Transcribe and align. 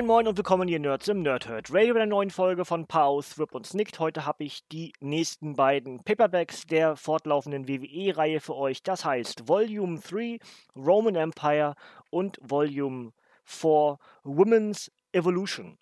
Moin 0.00 0.06
Moin 0.06 0.28
und 0.28 0.38
willkommen 0.38 0.66
hier 0.66 0.78
Nerds 0.78 1.08
im 1.08 1.20
Nerdhurt 1.20 1.70
Radio 1.70 1.92
bei 1.92 1.98
der 1.98 2.06
neuen 2.06 2.30
Folge 2.30 2.64
von 2.64 2.86
Pause, 2.86 3.38
Rip 3.38 3.54
und 3.54 3.66
Snicked. 3.66 3.98
Heute 3.98 4.24
habe 4.24 4.44
ich 4.44 4.66
die 4.68 4.94
nächsten 5.00 5.56
beiden 5.56 6.02
Paperbacks 6.02 6.66
der 6.66 6.96
fortlaufenden 6.96 7.68
WWE-Reihe 7.68 8.40
für 8.40 8.56
euch. 8.56 8.82
Das 8.82 9.04
heißt 9.04 9.46
Volume 9.46 10.00
3 10.00 10.38
Roman 10.74 11.16
Empire 11.16 11.74
und 12.08 12.38
Volume 12.40 13.12
4 13.44 13.98
Women's 14.24 14.90
Evolution. 15.12 15.76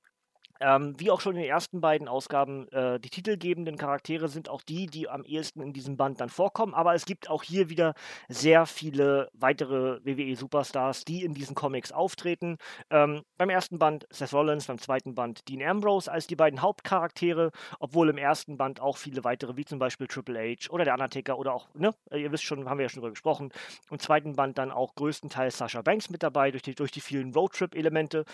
Ähm, 0.60 0.94
wie 0.98 1.10
auch 1.10 1.20
schon 1.20 1.36
in 1.36 1.42
den 1.42 1.50
ersten 1.50 1.80
beiden 1.80 2.08
Ausgaben, 2.08 2.68
äh, 2.68 2.98
die 2.98 3.10
titelgebenden 3.10 3.76
Charaktere 3.76 4.28
sind 4.28 4.48
auch 4.48 4.62
die, 4.62 4.86
die 4.86 5.08
am 5.08 5.24
ehesten 5.24 5.60
in 5.60 5.72
diesem 5.72 5.96
Band 5.96 6.20
dann 6.20 6.28
vorkommen. 6.28 6.74
Aber 6.74 6.94
es 6.94 7.04
gibt 7.04 7.30
auch 7.30 7.42
hier 7.42 7.68
wieder 7.68 7.94
sehr 8.28 8.66
viele 8.66 9.28
weitere 9.32 10.00
WWE-Superstars, 10.04 11.04
die 11.04 11.24
in 11.24 11.34
diesen 11.34 11.54
Comics 11.54 11.92
auftreten. 11.92 12.56
Ähm, 12.90 13.22
beim 13.36 13.50
ersten 13.50 13.78
Band 13.78 14.06
Seth 14.10 14.32
Rollins, 14.32 14.66
beim 14.66 14.78
zweiten 14.78 15.14
Band 15.14 15.48
Dean 15.48 15.62
Ambrose 15.62 16.10
als 16.10 16.26
die 16.26 16.36
beiden 16.36 16.60
Hauptcharaktere, 16.62 17.52
obwohl 17.78 18.08
im 18.08 18.18
ersten 18.18 18.56
Band 18.56 18.80
auch 18.80 18.96
viele 18.96 19.24
weitere, 19.24 19.56
wie 19.56 19.64
zum 19.64 19.78
Beispiel 19.78 20.06
Triple 20.06 20.38
H 20.38 20.70
oder 20.70 20.84
der 20.84 20.94
Undertaker 20.94 21.38
oder 21.38 21.54
auch, 21.54 21.68
ne, 21.74 21.94
ihr 22.12 22.32
wisst 22.32 22.44
schon, 22.44 22.68
haben 22.68 22.78
wir 22.78 22.84
ja 22.84 22.88
schon 22.88 23.00
drüber 23.00 23.12
gesprochen. 23.12 23.52
Im 23.90 23.98
zweiten 23.98 24.34
Band 24.34 24.58
dann 24.58 24.72
auch 24.72 24.94
größtenteils 24.94 25.58
Sasha 25.58 25.82
Banks 25.82 26.10
mit 26.10 26.22
dabei 26.22 26.50
durch 26.50 26.62
die, 26.62 26.74
durch 26.74 26.90
die 26.90 27.00
vielen 27.00 27.32
Roadtrip-Elemente. 27.32 28.24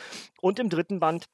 Und 0.40 0.58
im 0.58 0.68
dritten 0.68 1.00
Band 1.00 1.26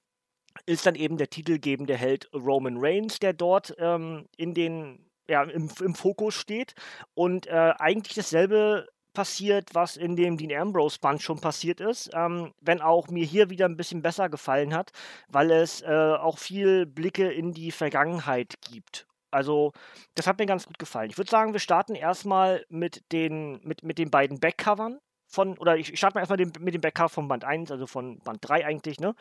ist 0.67 0.87
dann 0.87 0.95
eben 0.95 1.17
der 1.17 1.31
titelgebende 1.31 1.97
Held 1.97 2.29
Roman 2.35 2.77
Reigns, 2.79 3.19
der 3.19 3.33
dort 3.33 3.75
ähm, 3.79 4.27
in 4.37 4.55
den, 4.55 5.11
ja, 5.29 5.43
im, 5.43 5.71
im 5.81 5.95
Fokus 5.95 6.35
steht 6.35 6.75
und 7.15 7.47
äh, 7.47 7.75
eigentlich 7.79 8.15
dasselbe 8.15 8.87
passiert, 9.13 9.75
was 9.75 9.97
in 9.97 10.17
dem 10.17 10.37
Dean 10.37 10.53
Ambrose 10.53 10.99
Band 11.01 11.23
schon 11.23 11.41
passiert 11.41 11.81
ist, 11.81 12.11
ähm, 12.15 12.53
wenn 12.61 12.81
auch 12.81 13.09
mir 13.09 13.25
hier 13.25 13.51
wieder 13.51 13.67
ein 13.67 13.77
bisschen 13.77 14.03
besser 14.03 14.29
gefallen 14.29 14.75
hat, 14.75 14.93
weil 15.29 15.51
es 15.51 15.83
äh, 15.83 15.87
auch 15.87 16.39
viel 16.39 16.87
Blicke 16.87 17.31
in 17.31 17.53
die 17.53 17.73
Vergangenheit 17.73 18.55
gibt. 18.71 19.07
Also, 19.33 19.73
das 20.15 20.27
hat 20.27 20.39
mir 20.39 20.47
ganz 20.47 20.67
gut 20.67 20.79
gefallen. 20.79 21.11
Ich 21.11 21.19
würde 21.19 21.31
sagen, 21.31 21.53
wir 21.53 21.61
starten 21.61 21.95
erstmal 21.95 22.65
mit 22.69 23.13
den, 23.13 23.61
mit, 23.63 23.83
mit 23.85 23.99
den 23.99 24.11
beiden 24.11 24.41
Backcovern 24.41 24.99
von, 25.31 25.57
oder 25.59 25.77
ich 25.77 25.97
starte 25.97 26.15
mal 26.15 26.21
erstmal 26.21 26.37
den, 26.37 26.53
mit 26.59 26.75
dem 26.75 26.81
Backup 26.81 27.11
von 27.11 27.29
Band 27.29 27.45
1, 27.45 27.71
also 27.71 27.87
von 27.87 28.19
Band 28.19 28.39
3 28.43 28.67
eigentlich, 28.67 28.99
ne? 28.99 29.15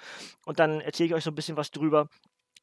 Und 0.46 0.60
dann 0.60 0.82
erzähle 0.82 1.08
ich 1.08 1.14
euch 1.14 1.24
so 1.24 1.32
ein 1.32 1.36
bisschen 1.36 1.56
was 1.56 1.72
drüber. 1.72 2.10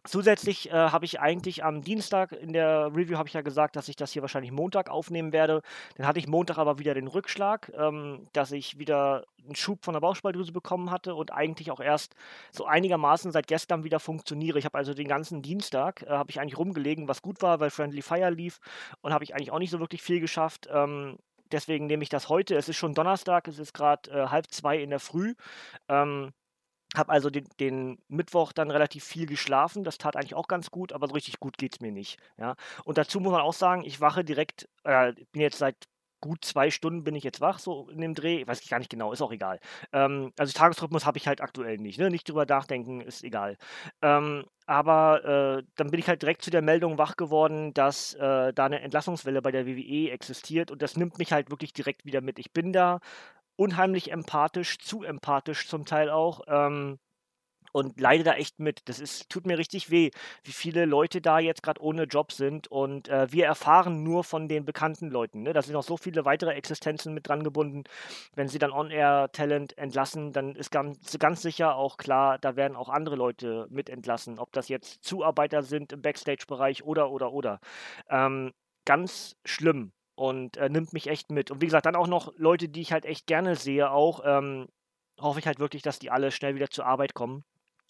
Zusätzlich 0.04 0.70
äh, 0.70 0.72
habe 0.72 1.04
ich 1.04 1.20
eigentlich 1.20 1.64
am 1.64 1.82
Dienstag 1.82 2.30
in 2.30 2.52
der 2.52 2.92
Review 2.94 3.18
habe 3.18 3.28
ich 3.28 3.34
ja 3.34 3.40
gesagt, 3.40 3.74
dass 3.74 3.88
ich 3.88 3.96
das 3.96 4.12
hier 4.12 4.22
wahrscheinlich 4.22 4.52
Montag 4.52 4.88
aufnehmen 4.88 5.32
werde. 5.32 5.62
Dann 5.96 6.06
hatte 6.06 6.20
ich 6.20 6.28
Montag 6.28 6.58
aber 6.58 6.78
wieder 6.78 6.94
den 6.94 7.08
Rückschlag, 7.08 7.72
ähm, 7.76 8.28
dass 8.32 8.52
ich 8.52 8.78
wieder 8.78 9.24
einen 9.44 9.56
Schub 9.56 9.84
von 9.84 9.94
der 9.94 10.00
Bauchspeicheldrüse 10.00 10.52
bekommen 10.52 10.90
hatte 10.90 11.14
und 11.14 11.32
eigentlich 11.32 11.70
auch 11.72 11.80
erst 11.80 12.14
so 12.52 12.66
einigermaßen 12.66 13.32
seit 13.32 13.48
gestern 13.48 13.82
wieder 13.82 13.98
funktioniere. 13.98 14.58
Ich 14.58 14.64
habe 14.64 14.78
also 14.78 14.94
den 14.94 15.08
ganzen 15.08 15.42
Dienstag 15.42 16.02
äh, 16.02 16.10
habe 16.10 16.30
ich 16.30 16.40
eigentlich 16.40 16.58
rumgelegen, 16.58 17.08
was 17.08 17.22
gut 17.22 17.42
war, 17.42 17.58
weil 17.58 17.70
Friendly 17.70 18.02
Fire 18.02 18.30
lief 18.30 18.60
und 19.00 19.12
habe 19.12 19.24
ich 19.24 19.34
eigentlich 19.34 19.50
auch 19.50 19.58
nicht 19.58 19.70
so 19.70 19.80
wirklich 19.80 20.02
viel 20.02 20.20
geschafft. 20.20 20.68
Ähm, 20.72 21.18
deswegen 21.52 21.86
nehme 21.86 22.02
ich 22.02 22.08
das 22.08 22.28
heute. 22.28 22.56
Es 22.56 22.68
ist 22.68 22.76
schon 22.76 22.94
Donnerstag, 22.94 23.48
es 23.48 23.58
ist 23.58 23.72
gerade 23.72 24.10
äh, 24.10 24.28
halb 24.28 24.50
zwei 24.50 24.78
in 24.78 24.90
der 24.90 25.00
Früh. 25.00 25.34
Ähm, 25.88 26.32
habe 26.94 27.12
also 27.12 27.30
den, 27.30 27.46
den, 27.60 27.98
Mittwoch 28.08 28.52
dann 28.52 28.70
relativ 28.70 29.04
viel 29.04 29.26
geschlafen. 29.26 29.84
Das 29.84 29.98
tat 29.98 30.16
eigentlich 30.16 30.34
auch 30.34 30.48
ganz 30.48 30.70
gut, 30.70 30.92
aber 30.92 31.08
so 31.08 31.14
richtig 31.14 31.40
gut 31.40 31.58
geht 31.58 31.74
es 31.74 31.80
mir 31.80 31.92
nicht. 31.92 32.18
Ja? 32.38 32.54
Und 32.84 32.98
dazu 32.98 33.20
muss 33.20 33.32
man 33.32 33.42
auch 33.42 33.52
sagen, 33.52 33.84
ich 33.84 34.00
wache 34.00 34.24
direkt, 34.24 34.68
äh, 34.84 35.12
bin 35.32 35.42
jetzt 35.42 35.58
seit 35.58 35.76
gut 36.20 36.44
zwei 36.44 36.70
Stunden 36.70 37.04
bin 37.04 37.14
ich 37.14 37.24
jetzt 37.24 37.40
wach, 37.40 37.58
so 37.58 37.88
in 37.90 38.00
dem 38.00 38.14
Dreh. 38.14 38.40
Ich 38.40 38.46
weiß 38.46 38.60
ich 38.60 38.68
gar 38.68 38.78
nicht 38.78 38.90
genau, 38.90 39.12
ist 39.12 39.22
auch 39.22 39.32
egal. 39.32 39.60
Ähm, 39.92 40.32
also 40.38 40.52
Tagesrhythmus 40.52 41.06
habe 41.06 41.18
ich 41.18 41.26
halt 41.26 41.40
aktuell 41.40 41.76
nicht. 41.78 41.98
Ne? 41.98 42.10
Nicht 42.10 42.28
drüber 42.28 42.46
nachdenken, 42.46 43.00
ist 43.00 43.24
egal. 43.24 43.56
Ähm, 44.02 44.44
aber 44.66 45.58
äh, 45.58 45.62
dann 45.76 45.90
bin 45.90 46.00
ich 46.00 46.08
halt 46.08 46.22
direkt 46.22 46.42
zu 46.42 46.50
der 46.50 46.62
Meldung 46.62 46.98
wach 46.98 47.16
geworden, 47.16 47.72
dass 47.74 48.14
äh, 48.14 48.52
da 48.52 48.64
eine 48.66 48.80
Entlassungswelle 48.80 49.42
bei 49.42 49.52
der 49.52 49.66
WWE 49.66 50.10
existiert 50.10 50.70
und 50.70 50.82
das 50.82 50.96
nimmt 50.96 51.18
mich 51.18 51.32
halt 51.32 51.50
wirklich 51.50 51.72
direkt 51.72 52.04
wieder 52.04 52.20
mit. 52.20 52.38
Ich 52.38 52.52
bin 52.52 52.72
da 52.72 53.00
unheimlich 53.56 54.12
empathisch, 54.12 54.78
zu 54.78 55.02
empathisch 55.02 55.68
zum 55.68 55.84
Teil 55.86 56.10
auch. 56.10 56.42
Ähm, 56.48 56.98
und 57.76 58.00
leide 58.00 58.24
da 58.24 58.32
echt 58.32 58.58
mit. 58.58 58.88
Das 58.88 58.98
ist, 59.00 59.28
tut 59.28 59.46
mir 59.46 59.58
richtig 59.58 59.90
weh, 59.90 60.10
wie 60.44 60.52
viele 60.52 60.86
Leute 60.86 61.20
da 61.20 61.38
jetzt 61.38 61.62
gerade 61.62 61.82
ohne 61.82 62.04
Job 62.04 62.32
sind. 62.32 62.68
Und 62.68 63.10
äh, 63.10 63.30
wir 63.30 63.44
erfahren 63.44 64.02
nur 64.02 64.24
von 64.24 64.48
den 64.48 64.64
bekannten 64.64 65.10
Leuten. 65.10 65.42
Ne? 65.42 65.52
Da 65.52 65.60
sind 65.60 65.74
noch 65.74 65.82
so 65.82 65.98
viele 65.98 66.24
weitere 66.24 66.52
Existenzen 66.52 67.12
mit 67.12 67.28
dran 67.28 67.44
gebunden. 67.44 67.84
Wenn 68.34 68.48
sie 68.48 68.58
dann 68.58 68.72
On-Air-Talent 68.72 69.76
entlassen, 69.76 70.32
dann 70.32 70.56
ist 70.56 70.70
ganz, 70.70 71.18
ganz 71.18 71.42
sicher 71.42 71.76
auch 71.76 71.98
klar, 71.98 72.38
da 72.38 72.56
werden 72.56 72.78
auch 72.78 72.88
andere 72.88 73.14
Leute 73.14 73.66
mit 73.68 73.90
entlassen. 73.90 74.38
Ob 74.38 74.52
das 74.52 74.68
jetzt 74.68 75.04
Zuarbeiter 75.04 75.62
sind 75.62 75.92
im 75.92 76.00
Backstage-Bereich 76.00 76.82
oder, 76.82 77.10
oder, 77.10 77.34
oder. 77.34 77.60
Ähm, 78.08 78.54
ganz 78.86 79.36
schlimm 79.44 79.92
und 80.14 80.56
äh, 80.56 80.70
nimmt 80.70 80.94
mich 80.94 81.08
echt 81.08 81.30
mit. 81.30 81.50
Und 81.50 81.60
wie 81.60 81.66
gesagt, 81.66 81.84
dann 81.84 81.94
auch 81.94 82.06
noch 82.06 82.32
Leute, 82.38 82.70
die 82.70 82.80
ich 82.80 82.92
halt 82.92 83.04
echt 83.04 83.26
gerne 83.26 83.54
sehe, 83.54 83.90
auch. 83.90 84.22
Ähm, 84.24 84.66
hoffe 85.18 85.40
ich 85.40 85.46
halt 85.46 85.58
wirklich, 85.58 85.82
dass 85.82 85.98
die 85.98 86.10
alle 86.10 86.30
schnell 86.30 86.54
wieder 86.54 86.68
zur 86.68 86.84
Arbeit 86.84 87.14
kommen 87.14 87.44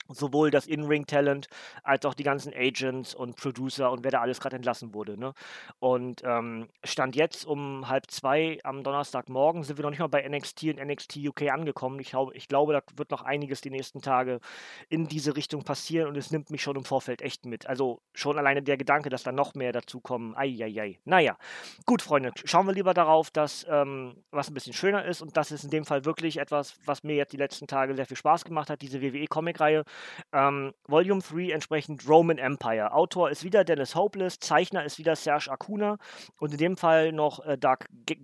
sowohl 0.08 0.50
das 0.50 0.66
In-Ring-Talent 0.66 1.48
als 1.82 2.04
auch 2.04 2.14
die 2.14 2.22
ganzen 2.22 2.52
Agents 2.54 3.14
und 3.14 3.36
Producer 3.36 3.90
und 3.90 4.04
wer 4.04 4.10
da 4.10 4.20
alles 4.20 4.40
gerade 4.40 4.56
entlassen 4.56 4.94
wurde. 4.94 5.18
Ne? 5.18 5.32
Und 5.78 6.22
ähm, 6.24 6.68
Stand 6.84 7.16
jetzt 7.16 7.44
um 7.46 7.88
halb 7.88 8.10
zwei 8.10 8.58
am 8.64 8.82
Donnerstagmorgen 8.82 9.62
sind 9.62 9.78
wir 9.78 9.82
noch 9.82 9.90
nicht 9.90 10.00
mal 10.00 10.06
bei 10.08 10.26
NXT 10.26 10.64
und 10.64 10.84
NXT 10.84 11.16
UK 11.18 11.50
angekommen. 11.50 11.98
Ich, 12.00 12.14
ich 12.32 12.48
glaube, 12.48 12.72
da 12.72 12.82
wird 12.96 13.10
noch 13.10 13.22
einiges 13.22 13.60
die 13.60 13.70
nächsten 13.70 14.02
Tage 14.02 14.40
in 14.88 15.08
diese 15.08 15.36
Richtung 15.36 15.64
passieren 15.64 16.08
und 16.08 16.16
es 16.16 16.30
nimmt 16.30 16.50
mich 16.50 16.62
schon 16.62 16.76
im 16.76 16.84
Vorfeld 16.84 17.22
echt 17.22 17.46
mit. 17.46 17.66
Also 17.66 18.00
schon 18.14 18.38
alleine 18.38 18.62
der 18.62 18.76
Gedanke, 18.76 19.08
dass 19.08 19.22
da 19.22 19.32
noch 19.32 19.54
mehr 19.54 19.72
dazu 19.72 20.00
kommen. 20.00 20.36
Eieiei. 20.36 20.98
Naja, 21.04 21.36
gut, 21.84 22.02
Freunde, 22.02 22.32
schauen 22.44 22.66
wir 22.66 22.72
lieber 22.72 22.94
darauf, 22.94 23.30
dass 23.30 23.66
ähm, 23.68 24.24
was 24.30 24.48
ein 24.48 24.54
bisschen 24.54 24.72
schöner 24.72 25.04
ist 25.04 25.22
und 25.22 25.36
das 25.36 25.50
ist 25.50 25.64
in 25.64 25.70
dem 25.70 25.84
Fall 25.84 26.04
wirklich 26.04 26.38
etwas, 26.38 26.76
was 26.84 27.02
mir 27.02 27.16
jetzt 27.16 27.32
die 27.32 27.36
letzten 27.36 27.66
Tage 27.66 27.94
sehr 27.94 28.06
viel 28.06 28.16
Spaß 28.16 28.44
gemacht 28.44 28.70
hat, 28.70 28.82
diese 28.82 29.02
WWE-Comic-Reihe. 29.02 29.84
Ähm, 30.32 30.72
Volume 30.86 31.20
3 31.20 31.50
entsprechend 31.50 32.08
Roman 32.08 32.38
Empire. 32.38 32.92
Autor 32.92 33.30
ist 33.30 33.44
wieder 33.44 33.64
Dennis 33.64 33.94
Hopeless, 33.94 34.38
Zeichner 34.38 34.84
ist 34.84 34.98
wieder 34.98 35.16
Serge 35.16 35.50
Acuna 35.50 35.98
und 36.38 36.52
in 36.52 36.58
dem 36.58 36.76
Fall 36.76 37.12
noch 37.12 37.44
äh, 37.44 37.56
Doug 37.56 37.78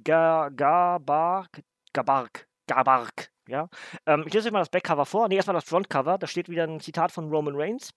Gabark. 0.05 1.63
Gabark. 1.93 2.47
Gabark. 2.67 3.31
Ja? 3.49 3.69
Ähm, 4.07 4.25
ich 4.27 4.35
lese 4.35 4.49
euch 4.49 4.53
mal 4.53 4.61
das 4.61 4.71
Backcover 4.71 5.07
vor. 5.07 5.29
Ne, 5.29 5.37
erstmal 5.37 5.55
das 5.55 5.65
Frontcover. 5.65 6.19
Da 6.19 6.27
steht 6.27 6.49
wieder 6.49 6.65
ein 6.65 6.81
Zitat 6.81 7.13
von 7.13 7.29
Roman 7.29 7.55
Reigns. 7.57 7.91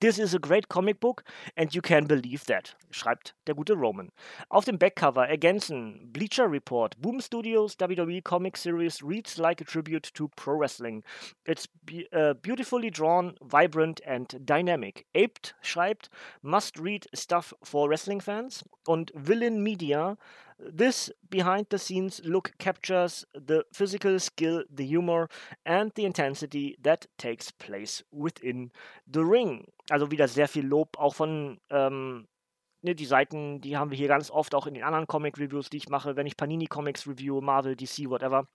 This 0.00 0.18
is 0.18 0.32
a 0.32 0.38
great 0.38 0.68
comic 0.70 0.98
book 0.98 1.24
and 1.58 1.74
you 1.74 1.82
can 1.82 2.06
believe 2.06 2.46
that, 2.46 2.74
schreibt 2.90 3.34
der 3.46 3.54
gute 3.54 3.74
Roman. 3.74 4.10
Auf 4.48 4.64
dem 4.64 4.78
Backcover 4.78 5.28
ergänzen 5.28 6.10
Bleacher 6.10 6.50
Report, 6.50 6.98
Boom 7.02 7.20
Studios 7.20 7.76
WWE 7.78 8.22
Comic 8.22 8.56
Series 8.56 9.02
reads 9.02 9.36
like 9.36 9.60
a 9.60 9.64
tribute 9.64 10.10
to 10.14 10.28
pro 10.36 10.56
wrestling. 10.56 11.04
It's 11.44 11.66
be 11.84 12.08
uh, 12.14 12.32
beautifully 12.32 12.90
drawn, 12.90 13.36
vibrant 13.42 14.00
and 14.06 14.28
dynamic. 14.46 15.04
Aped 15.14 15.54
schreibt, 15.62 16.08
must 16.40 16.78
read 16.78 17.06
stuff 17.14 17.52
for 17.62 17.90
wrestling 17.90 18.20
fans. 18.22 18.64
Und 18.86 19.12
Villain 19.14 19.62
Media 19.62 20.16
This 20.58 21.12
behind 21.30 21.66
the 21.70 21.78
scenes 21.78 22.20
look 22.24 22.52
captures 22.58 23.26
the 23.34 23.64
physical 23.72 24.18
skill, 24.20 24.64
the 24.70 24.84
humor 24.84 25.28
and 25.64 25.92
the 25.96 26.04
intensity 26.04 26.76
that 26.82 27.08
takes 27.18 27.50
place 27.52 28.04
within 28.12 28.70
the 29.06 29.20
ring. 29.20 29.66
Also 29.90 30.10
wieder 30.10 30.28
sehr 30.28 30.48
viel 30.48 30.66
Lob 30.66 30.96
auch 30.96 31.14
von 31.14 31.58
ähm, 31.70 32.28
ne, 32.82 32.94
die 32.94 33.06
Seiten, 33.06 33.60
die 33.60 33.76
haben 33.76 33.90
wir 33.90 33.98
hier 33.98 34.08
ganz 34.08 34.30
oft 34.30 34.54
auch 34.54 34.66
in 34.66 34.74
den 34.74 34.84
anderen 34.84 35.06
Comic 35.06 35.38
Reviews, 35.38 35.70
die 35.70 35.78
ich 35.78 35.88
mache, 35.88 36.16
wenn 36.16 36.26
ich 36.26 36.36
Panini 36.36 36.66
Comics 36.66 37.06
review, 37.08 37.40
Marvel, 37.40 37.74
DC, 37.74 38.08
whatever. 38.08 38.46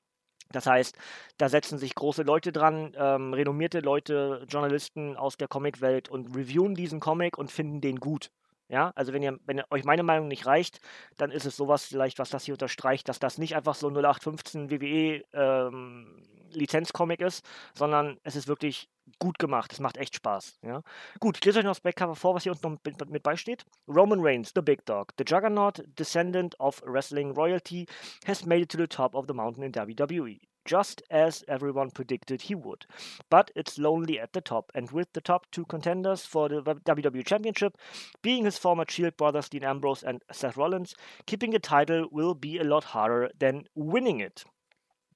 Das 0.51 0.65
heißt, 0.65 0.97
da 1.37 1.49
setzen 1.49 1.77
sich 1.77 1.93
große 1.93 2.23
Leute 2.23 2.51
dran, 2.51 2.95
ähm, 2.97 3.33
renommierte 3.33 3.81
Leute, 3.81 4.45
Journalisten 4.47 5.15
aus 5.15 5.37
der 5.37 5.47
Comicwelt 5.47 6.09
und 6.09 6.35
reviewen 6.35 6.75
diesen 6.75 6.99
Comic 6.99 7.37
und 7.37 7.51
finden 7.51 7.81
den 7.81 7.99
gut. 7.99 8.31
Ja, 8.69 8.91
also 8.95 9.13
wenn 9.13 9.23
ihr, 9.23 9.39
wenn 9.45 9.63
euch 9.71 9.83
meine 9.83 10.03
Meinung 10.03 10.27
nicht 10.27 10.45
reicht, 10.45 10.79
dann 11.17 11.31
ist 11.31 11.45
es 11.45 11.57
sowas 11.57 11.85
vielleicht, 11.85 12.19
was 12.19 12.29
das 12.29 12.45
hier 12.45 12.53
unterstreicht, 12.53 13.09
dass 13.09 13.17
das 13.17 13.39
nicht 13.39 13.55
einfach 13.55 13.73
so 13.73 13.89
0815 13.89 14.69
WWE 14.69 15.23
ähm, 15.33 16.23
Lizenzcomic 16.51 17.19
ist, 17.21 17.43
sondern 17.73 18.19
es 18.23 18.35
ist 18.35 18.47
wirklich 18.47 18.87
gut 19.17 19.39
gemacht. 19.39 19.73
Es 19.73 19.79
macht 19.79 19.97
echt 19.97 20.15
Spaß. 20.15 20.59
Ja? 20.61 20.83
Gut, 21.19 21.37
ich 21.37 21.45
lese 21.45 21.59
euch 21.59 21.65
noch 21.65 21.71
das 21.71 21.81
Backcover 21.81 22.15
vor, 22.15 22.35
was 22.35 22.43
hier 22.43 22.51
unten 22.51 22.73
noch 22.73 22.77
mit, 22.83 23.09
mit 23.09 23.23
beisteht. 23.23 23.65
Roman 23.87 24.19
Reigns, 24.21 24.51
the 24.53 24.61
big 24.61 24.85
dog, 24.85 25.13
the 25.17 25.23
juggernaut, 25.25 25.83
descendant 25.97 26.59
of 26.59 26.81
wrestling 26.85 27.31
royalty, 27.31 27.87
has 28.27 28.45
made 28.45 28.61
it 28.61 28.69
to 28.69 28.77
the 28.77 28.87
top 28.87 29.15
of 29.15 29.25
the 29.27 29.33
mountain 29.33 29.63
in 29.63 29.71
WWE. 29.71 30.39
Just 30.65 31.01
as 31.09 31.43
everyone 31.47 31.91
predicted 31.91 32.43
he 32.43 32.55
would. 32.55 32.85
But 33.29 33.51
it's 33.55 33.77
lonely 33.77 34.19
at 34.19 34.33
the 34.33 34.41
top, 34.41 34.71
and 34.75 34.91
with 34.91 35.13
the 35.13 35.21
top 35.21 35.47
two 35.51 35.65
contenders 35.65 36.25
for 36.25 36.49
the 36.49 36.61
WWE 36.61 37.25
Championship 37.25 37.77
being 38.21 38.45
his 38.45 38.57
former 38.57 38.85
Shield 38.87 39.17
brothers 39.17 39.49
Dean 39.49 39.63
Ambrose 39.63 40.03
and 40.03 40.23
Seth 40.31 40.57
Rollins, 40.57 40.95
keeping 41.25 41.51
the 41.51 41.59
title 41.59 42.07
will 42.11 42.33
be 42.35 42.57
a 42.57 42.63
lot 42.63 42.83
harder 42.83 43.31
than 43.37 43.65
winning 43.75 44.19
it. 44.19 44.43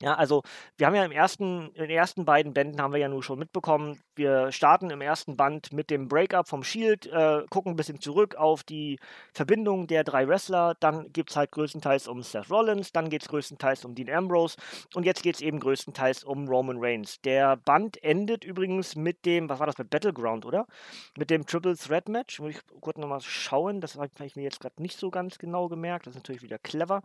Ja, 0.03 0.15
also 0.15 0.43
wir 0.75 0.85
haben 0.85 0.95
ja 0.95 1.05
im 1.05 1.13
ersten, 1.13 1.69
in 1.75 1.83
den 1.83 1.89
ersten 1.89 2.25
beiden 2.25 2.53
Bänden 2.53 2.81
haben 2.81 2.91
wir 2.91 2.99
ja 2.99 3.07
nur 3.07 3.23
schon 3.23 3.39
mitbekommen, 3.39 4.01
wir 4.17 4.51
starten 4.51 4.89
im 4.89 4.99
ersten 4.99 5.37
Band 5.37 5.71
mit 5.71 5.89
dem 5.89 6.09
Breakup 6.09 6.49
vom 6.49 6.61
Shield, 6.61 7.05
äh, 7.05 7.43
gucken 7.49 7.71
ein 7.71 7.75
bisschen 7.77 8.01
zurück 8.01 8.35
auf 8.35 8.65
die 8.65 8.99
Verbindung 9.33 9.87
der 9.87 10.03
drei 10.03 10.27
Wrestler, 10.27 10.75
dann 10.81 11.13
geht 11.13 11.29
es 11.29 11.37
halt 11.37 11.51
größtenteils 11.51 12.09
um 12.09 12.21
Seth 12.21 12.51
Rollins, 12.51 12.91
dann 12.91 13.09
geht 13.09 13.21
es 13.21 13.29
größtenteils 13.29 13.85
um 13.85 13.95
Dean 13.95 14.09
Ambrose 14.09 14.57
und 14.93 15.05
jetzt 15.05 15.23
geht 15.23 15.35
es 15.35 15.41
eben 15.41 15.61
größtenteils 15.61 16.25
um 16.25 16.49
Roman 16.49 16.79
Reigns. 16.79 17.21
Der 17.21 17.55
Band 17.55 18.03
endet 18.03 18.43
übrigens 18.43 18.97
mit 18.97 19.25
dem, 19.25 19.47
was 19.47 19.59
war 19.59 19.67
das 19.67 19.75
bei 19.75 19.85
Battleground, 19.85 20.45
oder? 20.45 20.67
Mit 21.17 21.29
dem 21.29 21.45
Triple 21.45 21.77
Threat 21.77 22.09
Match. 22.09 22.41
Muss 22.41 22.55
ich 22.55 22.59
kurz 22.81 22.97
nochmal 22.97 23.21
schauen, 23.21 23.79
das 23.79 23.95
habe 23.95 24.09
ich 24.25 24.35
mir 24.35 24.43
jetzt 24.43 24.59
gerade 24.59 24.81
nicht 24.81 24.99
so 24.99 25.09
ganz 25.11 25.37
genau 25.37 25.69
gemerkt, 25.69 26.07
das 26.07 26.11
ist 26.11 26.19
natürlich 26.19 26.41
wieder 26.41 26.59
clever. 26.59 27.03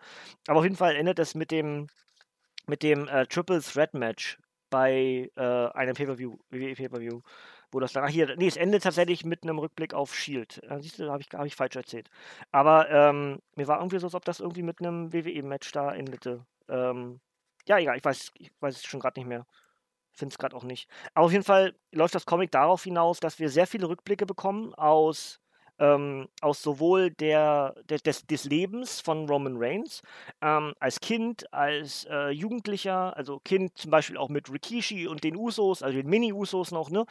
Aber 0.48 0.58
auf 0.58 0.64
jeden 0.64 0.74
Fall 0.74 0.96
endet 0.96 1.20
es 1.20 1.36
mit 1.36 1.52
dem 1.52 1.86
mit 2.68 2.82
dem 2.82 3.08
äh, 3.08 3.26
Triple 3.26 3.60
Threat 3.60 3.94
Match 3.94 4.38
bei 4.70 5.30
äh, 5.36 5.40
einem 5.40 5.94
Pay-Per-View, 5.94 6.36
WWE 6.50 6.74
Pay-Per-View, 6.74 7.20
wo 7.70 7.80
das 7.80 7.92
dann, 7.92 8.04
ach 8.04 8.08
hier, 8.08 8.36
nee, 8.36 8.46
es 8.46 8.56
endet 8.56 8.82
tatsächlich 8.82 9.24
mit 9.24 9.42
einem 9.42 9.58
Rückblick 9.58 9.94
auf 9.94 10.14
Shield. 10.14 10.62
Äh, 10.64 10.80
siehst 10.80 10.98
du, 10.98 11.10
habe 11.10 11.22
ich, 11.22 11.28
hab 11.32 11.46
ich 11.46 11.56
falsch 11.56 11.76
erzählt. 11.76 12.10
Aber 12.50 12.90
ähm, 12.90 13.40
mir 13.56 13.66
war 13.68 13.78
irgendwie 13.78 13.98
so, 13.98 14.06
als 14.06 14.14
ob 14.14 14.24
das 14.24 14.40
irgendwie 14.40 14.62
mit 14.62 14.80
einem 14.80 15.12
WWE-Match 15.12 15.72
da 15.72 15.94
endete. 15.94 16.44
Ähm, 16.68 17.20
ja, 17.66 17.78
egal, 17.78 17.96
ich 17.96 18.04
weiß, 18.04 18.32
ich 18.34 18.52
weiß 18.60 18.76
es 18.76 18.84
schon 18.84 19.00
gerade 19.00 19.20
nicht 19.20 19.28
mehr. 19.28 19.46
Finde 20.12 20.32
es 20.32 20.38
gerade 20.38 20.56
auch 20.56 20.64
nicht. 20.64 20.88
Aber 21.14 21.26
auf 21.26 21.32
jeden 21.32 21.44
Fall 21.44 21.74
läuft 21.92 22.14
das 22.14 22.26
Comic 22.26 22.50
darauf 22.50 22.84
hinaus, 22.84 23.20
dass 23.20 23.38
wir 23.38 23.50
sehr 23.50 23.66
viele 23.66 23.88
Rückblicke 23.88 24.26
bekommen 24.26 24.74
aus 24.74 25.40
ähm, 25.78 26.28
aus 26.40 26.62
sowohl 26.62 27.10
der, 27.10 27.74
der, 27.88 27.98
des, 27.98 28.26
des 28.26 28.44
Lebens 28.44 29.00
von 29.00 29.28
Roman 29.28 29.56
Reigns 29.56 30.02
ähm, 30.42 30.74
als 30.80 31.00
Kind, 31.00 31.52
als 31.52 32.06
äh, 32.10 32.30
Jugendlicher, 32.30 33.16
also 33.16 33.40
Kind 33.44 33.76
zum 33.76 33.90
Beispiel 33.90 34.16
auch 34.16 34.28
mit 34.28 34.52
Rikishi 34.52 35.06
und 35.06 35.24
den 35.24 35.36
Usos, 35.36 35.82
also 35.82 35.96
den 35.96 36.08
Mini-Usos 36.08 36.70
noch, 36.72 36.90
ne? 36.90 37.04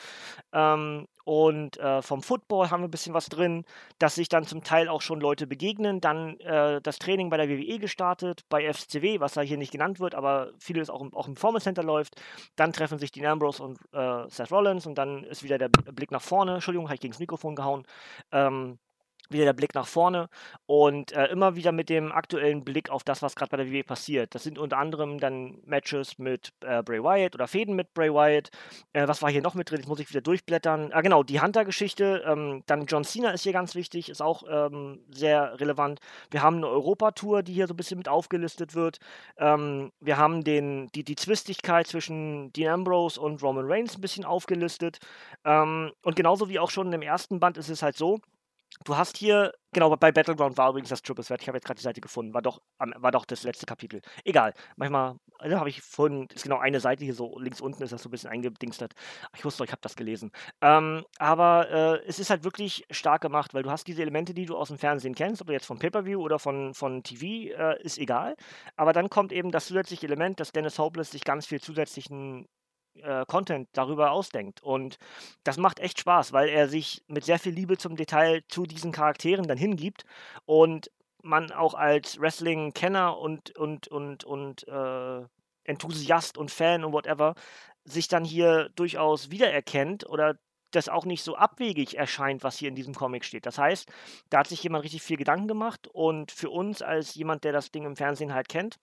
Ähm, 0.53 1.07
und 1.27 1.77
äh, 1.79 2.01
vom 2.01 2.23
Football 2.23 2.71
haben 2.71 2.83
wir 2.83 2.87
ein 2.87 2.91
bisschen 2.91 3.13
was 3.13 3.27
drin, 3.27 3.65
dass 3.99 4.15
sich 4.15 4.29
dann 4.29 4.45
zum 4.45 4.63
Teil 4.63 4.87
auch 4.87 5.01
schon 5.01 5.19
Leute 5.19 5.45
begegnen. 5.45 5.99
Dann 5.99 6.39
äh, 6.39 6.79
das 6.81 6.99
Training 6.99 7.29
bei 7.29 7.35
der 7.35 7.49
WWE 7.49 7.79
gestartet, 7.79 8.45
bei 8.47 8.71
FCW, 8.71 9.19
was 9.19 9.33
da 9.33 9.41
hier 9.41 9.57
nicht 9.57 9.73
genannt 9.73 9.99
wird, 9.99 10.15
aber 10.15 10.53
vieles 10.57 10.89
auch 10.89 11.01
im, 11.01 11.13
auch 11.13 11.27
im 11.27 11.33
Performance 11.33 11.65
Center 11.65 11.83
läuft. 11.83 12.15
Dann 12.55 12.71
treffen 12.71 12.97
sich 12.97 13.11
Dean 13.11 13.25
Ambrose 13.25 13.61
und 13.61 13.77
äh, 13.91 14.29
Seth 14.29 14.53
Rollins 14.53 14.87
und 14.87 14.95
dann 14.97 15.25
ist 15.25 15.43
wieder 15.43 15.57
der 15.57 15.67
Blick 15.67 16.11
nach 16.11 16.21
vorne. 16.21 16.53
Entschuldigung, 16.53 16.85
habe 16.87 16.95
ich 16.95 17.01
gegen 17.01 17.11
das 17.11 17.19
Mikrofon 17.19 17.57
gehauen. 17.57 17.83
Ähm, 18.31 18.56
wieder 19.29 19.45
der 19.45 19.53
Blick 19.53 19.75
nach 19.75 19.87
vorne 19.87 20.29
und 20.65 21.11
äh, 21.11 21.27
immer 21.27 21.55
wieder 21.55 21.71
mit 21.71 21.89
dem 21.89 22.11
aktuellen 22.11 22.63
Blick 22.63 22.89
auf 22.89 23.03
das, 23.03 23.21
was 23.21 23.35
gerade 23.35 23.49
bei 23.49 23.57
der 23.57 23.71
WWE 23.71 23.83
passiert. 23.83 24.33
Das 24.35 24.43
sind 24.43 24.57
unter 24.57 24.77
anderem 24.77 25.19
dann 25.19 25.59
Matches 25.65 26.17
mit 26.17 26.53
äh, 26.61 26.81
Bray 26.83 27.03
Wyatt 27.03 27.35
oder 27.35 27.47
Fäden 27.47 27.75
mit 27.75 27.93
Bray 27.93 28.13
Wyatt. 28.13 28.49
Äh, 28.93 29.07
was 29.07 29.21
war 29.21 29.29
hier 29.29 29.41
noch 29.41 29.55
mit 29.55 29.69
drin? 29.69 29.79
Jetzt 29.79 29.87
muss 29.87 29.99
ich 29.99 30.09
wieder 30.09 30.21
durchblättern. 30.21 30.91
Ah, 30.93 31.01
genau, 31.01 31.23
die 31.23 31.41
Hunter-Geschichte. 31.41 32.23
Ähm, 32.25 32.63
dann 32.67 32.85
John 32.85 33.03
Cena 33.03 33.31
ist 33.31 33.43
hier 33.43 33.53
ganz 33.53 33.75
wichtig, 33.75 34.09
ist 34.09 34.21
auch 34.21 34.43
ähm, 34.49 35.03
sehr 35.11 35.59
relevant. 35.59 35.99
Wir 36.31 36.41
haben 36.41 36.57
eine 36.57 36.67
Europatour, 36.67 37.43
die 37.43 37.53
hier 37.53 37.67
so 37.67 37.73
ein 37.73 37.77
bisschen 37.77 37.97
mit 37.97 38.07
aufgelistet 38.07 38.75
wird. 38.75 38.99
Ähm, 39.37 39.91
wir 39.99 40.17
haben 40.17 40.43
den, 40.43 40.87
die, 40.95 41.03
die 41.03 41.15
Zwistigkeit 41.15 41.87
zwischen 41.87 42.53
Dean 42.53 42.73
Ambrose 42.73 43.19
und 43.19 43.41
Roman 43.43 43.65
Reigns 43.67 43.95
ein 43.95 44.01
bisschen 44.01 44.25
aufgelistet. 44.25 44.99
Ähm, 45.43 45.91
und 46.03 46.15
genauso 46.15 46.49
wie 46.49 46.59
auch 46.59 46.69
schon 46.69 46.93
im 46.93 47.01
ersten 47.01 47.39
Band 47.39 47.57
ist 47.57 47.69
es 47.69 47.81
halt 47.81 47.97
so, 47.97 48.19
Du 48.85 48.95
hast 48.95 49.17
hier, 49.17 49.51
genau, 49.73 49.95
bei 49.95 50.11
Battleground 50.11 50.57
war 50.57 50.69
übrigens 50.69 50.89
das 50.89 51.01
Triple 51.01 51.23
Threat. 51.23 51.41
Ich 51.41 51.47
habe 51.47 51.57
jetzt 51.57 51.65
gerade 51.65 51.77
die 51.77 51.83
Seite 51.83 52.01
gefunden. 52.01 52.33
War 52.33 52.41
doch, 52.41 52.61
war 52.77 53.11
doch 53.11 53.25
das 53.25 53.43
letzte 53.43 53.65
Kapitel. 53.65 54.01
Egal. 54.23 54.53
Manchmal 54.75 55.17
also 55.39 55.57
habe 55.57 55.69
ich 55.69 55.81
vorhin, 55.81 56.27
ist 56.33 56.43
genau 56.43 56.57
eine 56.57 56.79
Seite 56.79 57.03
hier 57.03 57.13
so 57.13 57.37
links 57.39 57.61
unten, 57.61 57.83
ist 57.83 57.91
das 57.93 58.01
so 58.01 58.09
ein 58.09 58.11
bisschen 58.11 58.29
eingedingstert. 58.29 58.93
Ich 59.35 59.45
wusste, 59.45 59.63
ich 59.63 59.71
habe 59.71 59.81
das 59.81 59.95
gelesen. 59.95 60.31
Ähm, 60.61 61.03
aber 61.19 61.69
äh, 61.69 62.07
es 62.07 62.19
ist 62.19 62.29
halt 62.29 62.43
wirklich 62.43 62.85
stark 62.89 63.21
gemacht, 63.21 63.53
weil 63.53 63.63
du 63.63 63.71
hast 63.71 63.87
diese 63.87 64.01
Elemente, 64.01 64.33
die 64.33 64.45
du 64.45 64.57
aus 64.57 64.69
dem 64.69 64.77
Fernsehen 64.77 65.15
kennst, 65.15 65.41
ob 65.41 65.49
jetzt 65.49 65.65
von 65.65 65.79
Pay-Per-View 65.79 66.19
oder 66.21 66.39
von, 66.39 66.73
von 66.73 67.03
TV, 67.03 67.53
äh, 67.55 67.81
ist 67.81 67.97
egal. 67.97 68.35
Aber 68.75 68.93
dann 68.93 69.09
kommt 69.09 69.31
eben 69.31 69.51
das 69.51 69.67
zusätzliche 69.67 70.07
Element, 70.07 70.39
dass 70.39 70.51
Dennis 70.51 70.79
Hopeless 70.79 71.11
sich 71.11 71.23
ganz 71.23 71.45
viel 71.45 71.61
zusätzlichen 71.61 72.47
äh, 73.03 73.25
Content 73.27 73.69
darüber 73.73 74.11
ausdenkt. 74.11 74.61
Und 74.61 74.97
das 75.43 75.57
macht 75.57 75.79
echt 75.79 75.99
Spaß, 75.99 76.33
weil 76.33 76.49
er 76.49 76.67
sich 76.67 77.03
mit 77.07 77.25
sehr 77.25 77.39
viel 77.39 77.53
Liebe 77.53 77.77
zum 77.77 77.95
Detail 77.95 78.43
zu 78.49 78.63
diesen 78.63 78.91
Charakteren 78.91 79.47
dann 79.47 79.57
hingibt 79.57 80.03
und 80.45 80.91
man 81.23 81.51
auch 81.51 81.73
als 81.73 82.19
Wrestling-Kenner 82.19 83.17
und, 83.17 83.55
und, 83.57 83.87
und, 83.87 84.23
und 84.23 84.67
äh, 84.67 85.25
Enthusiast 85.63 86.37
und 86.37 86.51
Fan 86.51 86.83
und 86.83 86.93
whatever 86.93 87.35
sich 87.83 88.07
dann 88.07 88.23
hier 88.23 88.69
durchaus 88.75 89.31
wiedererkennt 89.31 90.07
oder 90.09 90.37
das 90.71 90.89
auch 90.89 91.05
nicht 91.05 91.23
so 91.23 91.35
abwegig 91.35 91.97
erscheint, 91.97 92.43
was 92.43 92.57
hier 92.57 92.69
in 92.69 92.75
diesem 92.75 92.93
Comic 92.93 93.23
steht. 93.23 93.45
Das 93.45 93.57
heißt, 93.57 93.89
da 94.29 94.39
hat 94.39 94.47
sich 94.47 94.61
jemand 94.63 94.83
richtig 94.83 95.01
viel 95.01 95.17
Gedanken 95.17 95.47
gemacht 95.47 95.87
und 95.87 96.31
für 96.31 96.49
uns 96.49 96.81
als 96.81 97.15
jemand, 97.15 97.43
der 97.43 97.53
das 97.53 97.71
Ding 97.71 97.85
im 97.85 97.95
Fernsehen 97.95 98.33
halt 98.33 98.49
kennt, 98.49 98.77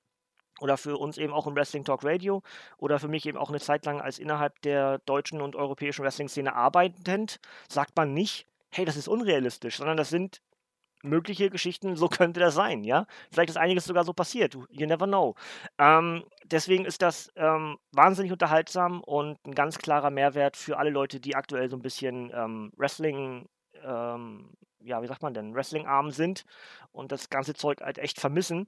oder 0.60 0.76
für 0.76 0.96
uns 0.96 1.18
eben 1.18 1.32
auch 1.32 1.46
im 1.46 1.56
Wrestling 1.56 1.84
Talk 1.84 2.04
Radio 2.04 2.42
oder 2.78 2.98
für 2.98 3.08
mich 3.08 3.26
eben 3.26 3.38
auch 3.38 3.48
eine 3.48 3.60
Zeit 3.60 3.84
lang 3.86 4.00
als 4.00 4.18
innerhalb 4.18 4.60
der 4.62 4.98
deutschen 4.98 5.40
und 5.40 5.56
europäischen 5.56 6.04
Wrestling-Szene 6.04 6.54
arbeitend, 6.54 7.40
sagt 7.68 7.96
man 7.96 8.14
nicht, 8.14 8.46
hey, 8.70 8.84
das 8.84 8.96
ist 8.96 9.08
unrealistisch, 9.08 9.76
sondern 9.76 9.96
das 9.96 10.10
sind 10.10 10.40
mögliche 11.04 11.50
Geschichten, 11.50 11.96
so 11.96 12.08
könnte 12.08 12.40
das 12.40 12.54
sein, 12.54 12.82
ja. 12.82 13.06
Vielleicht 13.30 13.50
ist 13.50 13.56
einiges 13.56 13.84
sogar 13.84 14.04
so 14.04 14.12
passiert, 14.12 14.54
you 14.70 14.86
never 14.86 15.06
know. 15.06 15.34
Ähm, 15.78 16.24
deswegen 16.44 16.84
ist 16.84 17.02
das 17.02 17.30
ähm, 17.36 17.78
wahnsinnig 17.92 18.32
unterhaltsam 18.32 19.02
und 19.02 19.38
ein 19.46 19.54
ganz 19.54 19.78
klarer 19.78 20.10
Mehrwert 20.10 20.56
für 20.56 20.78
alle 20.78 20.90
Leute, 20.90 21.20
die 21.20 21.36
aktuell 21.36 21.68
so 21.68 21.76
ein 21.76 21.82
bisschen 21.82 22.32
ähm, 22.34 22.72
Wrestling, 22.76 23.48
ähm, 23.82 24.50
ja, 24.80 25.02
wie 25.02 25.06
sagt 25.06 25.22
man 25.22 25.34
denn, 25.34 25.54
Wrestling-arm 25.54 26.10
sind 26.10 26.44
und 26.92 27.12
das 27.12 27.30
ganze 27.30 27.54
Zeug 27.54 27.80
halt 27.80 27.98
echt 27.98 28.20
vermissen, 28.20 28.66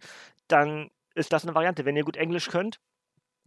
dann 0.48 0.90
ist 1.16 1.32
das 1.32 1.44
eine 1.44 1.54
Variante. 1.54 1.84
Wenn 1.84 1.96
ihr 1.96 2.04
gut 2.04 2.16
Englisch 2.16 2.48
könnt, 2.48 2.78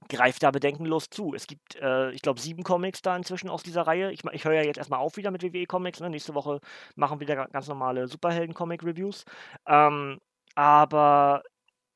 greift 0.07 0.43
da 0.43 0.51
bedenkenlos 0.51 1.09
zu. 1.09 1.33
Es 1.33 1.47
gibt, 1.47 1.75
äh, 1.75 2.11
ich 2.11 2.21
glaube, 2.21 2.39
sieben 2.39 2.63
Comics 2.63 3.01
da 3.01 3.15
inzwischen 3.15 3.49
aus 3.49 3.63
dieser 3.63 3.83
Reihe. 3.83 4.11
Ich, 4.11 4.23
ich 4.31 4.45
höre 4.45 4.53
ja 4.53 4.63
jetzt 4.63 4.77
erstmal 4.77 4.99
auf 4.99 5.17
wieder 5.17 5.31
mit 5.31 5.43
WWE-Comics. 5.43 5.99
Ne? 5.99 6.09
Nächste 6.09 6.33
Woche 6.33 6.59
machen 6.95 7.19
wir 7.19 7.27
wieder 7.27 7.47
ganz 7.47 7.67
normale 7.67 8.07
Superhelden-Comic-Reviews. 8.07 9.25
Ähm, 9.67 10.19
aber 10.55 11.43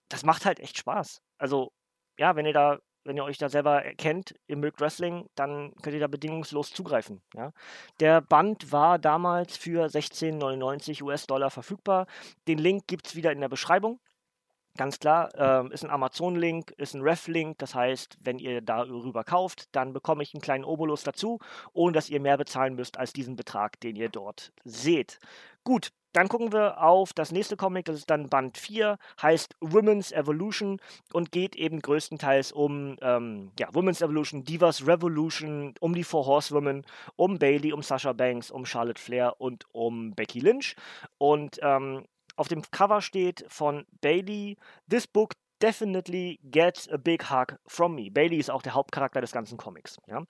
das 0.10 0.24
macht 0.24 0.46
halt 0.46 0.60
echt 0.60 0.78
Spaß. 0.78 1.22
Also, 1.38 1.72
ja, 2.20 2.36
wenn 2.36 2.46
ihr 2.46 2.54
da, 2.54 2.78
wenn 3.04 3.18
ihr 3.18 3.24
euch 3.24 3.38
da 3.38 3.50
selber 3.50 3.82
kennt, 3.98 4.36
ihr 4.48 4.58
mögt 4.58 4.80
Wrestling, 4.80 5.28
dann 5.36 5.74
könnt 5.82 5.96
ihr 5.96 6.00
da 6.00 6.08
bedingungslos 6.08 6.72
zugreifen. 6.72 7.22
Ja? 7.34 7.52
Der 8.00 8.22
Band 8.22 8.72
war 8.72 9.00
damals 9.00 9.58
für 9.58 9.88
16,99 9.88 11.02
US-Dollar 11.04 11.50
verfügbar. 11.50 12.06
Den 12.48 12.60
Link 12.60 12.88
gibt 12.88 13.08
es 13.08 13.16
wieder 13.16 13.32
in 13.32 13.42
der 13.42 13.50
Beschreibung. 13.50 14.00
Ganz 14.76 15.00
klar, 15.00 15.30
ähm, 15.36 15.72
ist 15.72 15.84
ein 15.84 15.92
Amazon-Link, 15.92 16.72
ist 16.78 16.96
ein 16.96 17.02
Ref-Link. 17.02 17.60
Das 17.60 17.76
heißt, 17.76 18.18
wenn 18.22 18.40
ihr 18.40 18.62
darüber 18.62 19.24
kauft, 19.24 19.68
dann 19.76 19.94
bekomme 19.94 20.24
ich 20.24 20.34
einen 20.34 20.42
kleinen 20.42 20.64
Obolus 20.64 21.04
dazu, 21.04 21.40
ohne 21.74 21.94
dass 21.94 22.10
ihr 22.10 22.20
mehr 22.20 22.38
bezahlen 22.38 22.76
müsst 22.76 22.98
als 22.98 23.14
diesen 23.14 23.36
Betrag, 23.36 23.80
den 23.82 23.96
ihr 23.96 24.10
dort 24.10 24.52
seht. 24.64 25.20
Gut, 25.64 25.92
dann 26.14 26.28
gucken 26.28 26.52
wir 26.52 26.82
auf 26.82 27.14
das 27.14 27.32
nächste 27.32 27.58
Comic, 27.58 27.86
das 27.86 27.98
ist 27.98 28.10
dann 28.10 28.30
Band 28.30 28.58
4, 28.58 28.98
heißt 29.22 29.56
Women's 29.62 30.12
Evolution 30.12 30.80
und 31.12 31.32
geht 31.32 31.56
eben 31.56 31.80
größtenteils 31.80 32.52
um 32.52 32.98
ähm, 33.02 33.52
ja, 33.60 33.68
Women's 33.74 34.02
Evolution, 34.02 34.44
Divas 34.44 34.86
Revolution, 34.86 35.74
um 35.80 35.96
die 35.96 36.04
Four 36.04 36.28
Horsewomen, 36.28 36.86
um 37.16 37.40
Bailey, 37.40 37.74
um 37.74 37.82
Sasha 37.82 38.14
Banks, 38.14 38.52
um 38.52 38.66
Charlotte 38.66 39.02
Flair 39.02 39.40
und 39.42 39.66
um 39.72 40.14
Becky 40.14 40.40
Lynch. 40.40 40.76
Und 41.18 41.60
ähm, 41.64 42.06
auf 42.36 42.48
dem 42.48 42.62
Cover 42.72 43.02
steht 43.02 43.46
von 43.48 43.86
Bailey, 44.02 44.58
This 44.90 45.08
book 45.08 45.34
definitely 45.62 46.40
gets 46.44 46.90
a 46.90 46.98
big 46.98 47.30
hug 47.30 47.58
from 47.66 47.96
me. 47.96 48.12
Bailey 48.12 48.38
ist 48.38 48.50
auch 48.50 48.62
der 48.62 48.74
Hauptcharakter 48.74 49.22
des 49.22 49.32
ganzen 49.32 49.58
Comics. 49.58 49.98
Ja? 50.08 50.24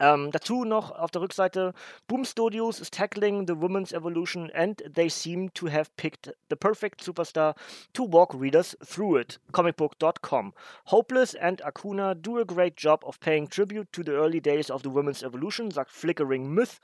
Ähm, 0.00 0.30
dazu 0.30 0.64
noch 0.64 0.90
auf 0.92 1.10
der 1.10 1.20
Rückseite, 1.20 1.74
Boom 2.08 2.24
Studios 2.24 2.80
is 2.80 2.90
tackling 2.90 3.46
the 3.46 3.54
women's 3.54 3.92
evolution 3.92 4.50
and 4.52 4.82
they 4.94 5.10
seem 5.10 5.52
to 5.52 5.68
have 5.68 5.94
picked 5.96 6.34
the 6.48 6.56
perfect 6.56 7.04
superstar 7.04 7.54
to 7.92 8.04
walk 8.04 8.34
readers 8.34 8.74
through 8.82 9.20
it. 9.20 9.38
Comicbook.com. 9.52 10.54
Hopeless 10.86 11.34
and 11.34 11.60
Akuna 11.62 12.14
do 12.14 12.38
a 12.38 12.46
great 12.46 12.76
job 12.76 13.04
of 13.04 13.20
paying 13.20 13.46
tribute 13.46 13.92
to 13.92 14.02
the 14.02 14.12
early 14.12 14.40
days 14.40 14.70
of 14.70 14.82
the 14.82 14.90
women's 14.90 15.22
evolution, 15.22 15.70
sagt 15.70 15.90
Flickering 15.90 16.54
Myth. 16.54 16.80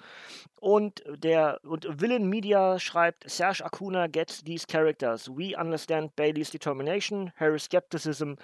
Und 0.61 1.03
der 1.07 1.59
und 1.65 1.87
Villain 1.89 2.29
Media 2.29 2.79
schreibt, 2.79 3.29
Serge 3.31 3.65
Akuna 3.65 4.09
gets 4.09 4.43
these 4.43 4.67
characters. 4.67 5.27
We 5.29 5.55
understand 5.57 6.15
Bailey's 6.17 6.51
determination, 6.51 7.33
her 7.37 7.59
skepticism, 7.59 8.37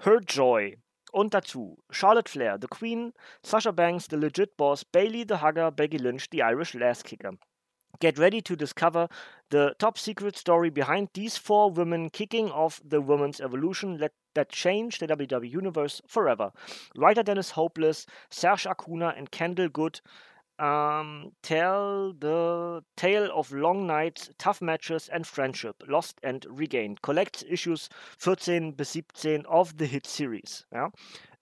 her 0.00 0.20
joy. 0.20 0.76
Und 1.12 1.34
dazu 1.34 1.78
Charlotte 1.90 2.28
Flair, 2.28 2.58
The 2.58 2.68
Queen, 2.68 3.12
Sasha 3.42 3.72
Banks, 3.72 4.08
The 4.08 4.16
Legit 4.16 4.56
Boss, 4.56 4.84
Bailey, 4.84 5.24
The 5.24 5.40
Hugger, 5.40 5.70
Becky 5.70 5.98
Lynch, 5.98 6.28
The 6.30 6.42
Irish 6.42 6.74
Last 6.74 7.04
Kicker. 7.04 7.32
Get 8.00 8.18
ready 8.18 8.40
to 8.42 8.54
discover 8.54 9.08
the 9.50 9.74
top 9.78 9.98
secret 9.98 10.36
story 10.36 10.70
behind 10.70 11.08
these 11.14 11.36
four 11.36 11.70
women 11.70 12.10
kicking 12.10 12.50
off 12.50 12.80
the 12.84 13.00
women's 13.00 13.40
evolution 13.40 13.98
that, 13.98 14.12
that 14.34 14.50
changed 14.50 15.00
the 15.00 15.08
WWE 15.08 15.50
Universe 15.50 16.00
forever. 16.06 16.52
Writer 16.94 17.24
Dennis 17.24 17.50
Hopeless, 17.52 18.06
Serge 18.30 18.66
Acuna, 18.66 19.14
and 19.16 19.30
Kendall 19.30 19.68
Good 19.68 20.00
um, 20.58 21.32
tell 21.42 22.12
the 22.20 22.80
tale 22.96 23.30
of 23.32 23.52
long 23.52 23.86
nights, 23.86 24.30
tough 24.38 24.60
matches 24.60 25.08
and 25.08 25.26
friendship, 25.26 25.82
lost 25.86 26.18
and 26.22 26.46
regained. 26.50 27.02
Collects 27.02 27.42
Issues 27.42 27.88
14 28.18 28.74
bis 28.74 28.92
17 28.92 29.46
of 29.46 29.74
the 29.78 29.86
Hit 29.86 30.06
Series. 30.06 30.66
Ja? 30.72 30.90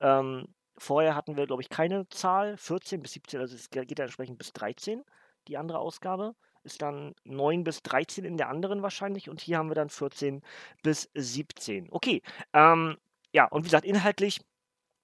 Ähm, 0.01 0.49
vorher 0.79 1.15
hatten 1.15 1.37
wir, 1.37 1.47
glaube 1.47 1.63
ich, 1.63 1.69
keine 1.69 2.09
Zahl, 2.09 2.57
14 2.57 3.03
bis 3.03 3.13
17, 3.13 3.41
also 3.41 3.55
es 3.55 3.71
geht 3.71 3.99
ja 3.99 4.05
entsprechend 4.05 4.39
bis 4.39 4.53
13, 4.53 5.03
die 5.49 5.57
andere 5.57 5.79
Ausgabe. 5.79 6.35
Ist 6.63 6.83
dann 6.83 7.15
9 7.25 7.63
bis 7.63 7.83
13 7.83 8.25
in 8.25 8.37
der 8.37 8.49
anderen 8.49 8.83
wahrscheinlich 8.83 9.31
und 9.31 9.41
hier 9.41 9.59
haben 9.59 9.71
wir 9.71 9.77
dann 9.77 9.89
14 9.89 10.43
bis 10.83 11.09
17. 11.15 11.89
Okay, 11.91 12.23
ähm, 12.53 12.97
ja, 13.33 13.45
und 13.45 13.63
wie 13.63 13.69
gesagt, 13.69 13.85
inhaltlich 13.85 14.41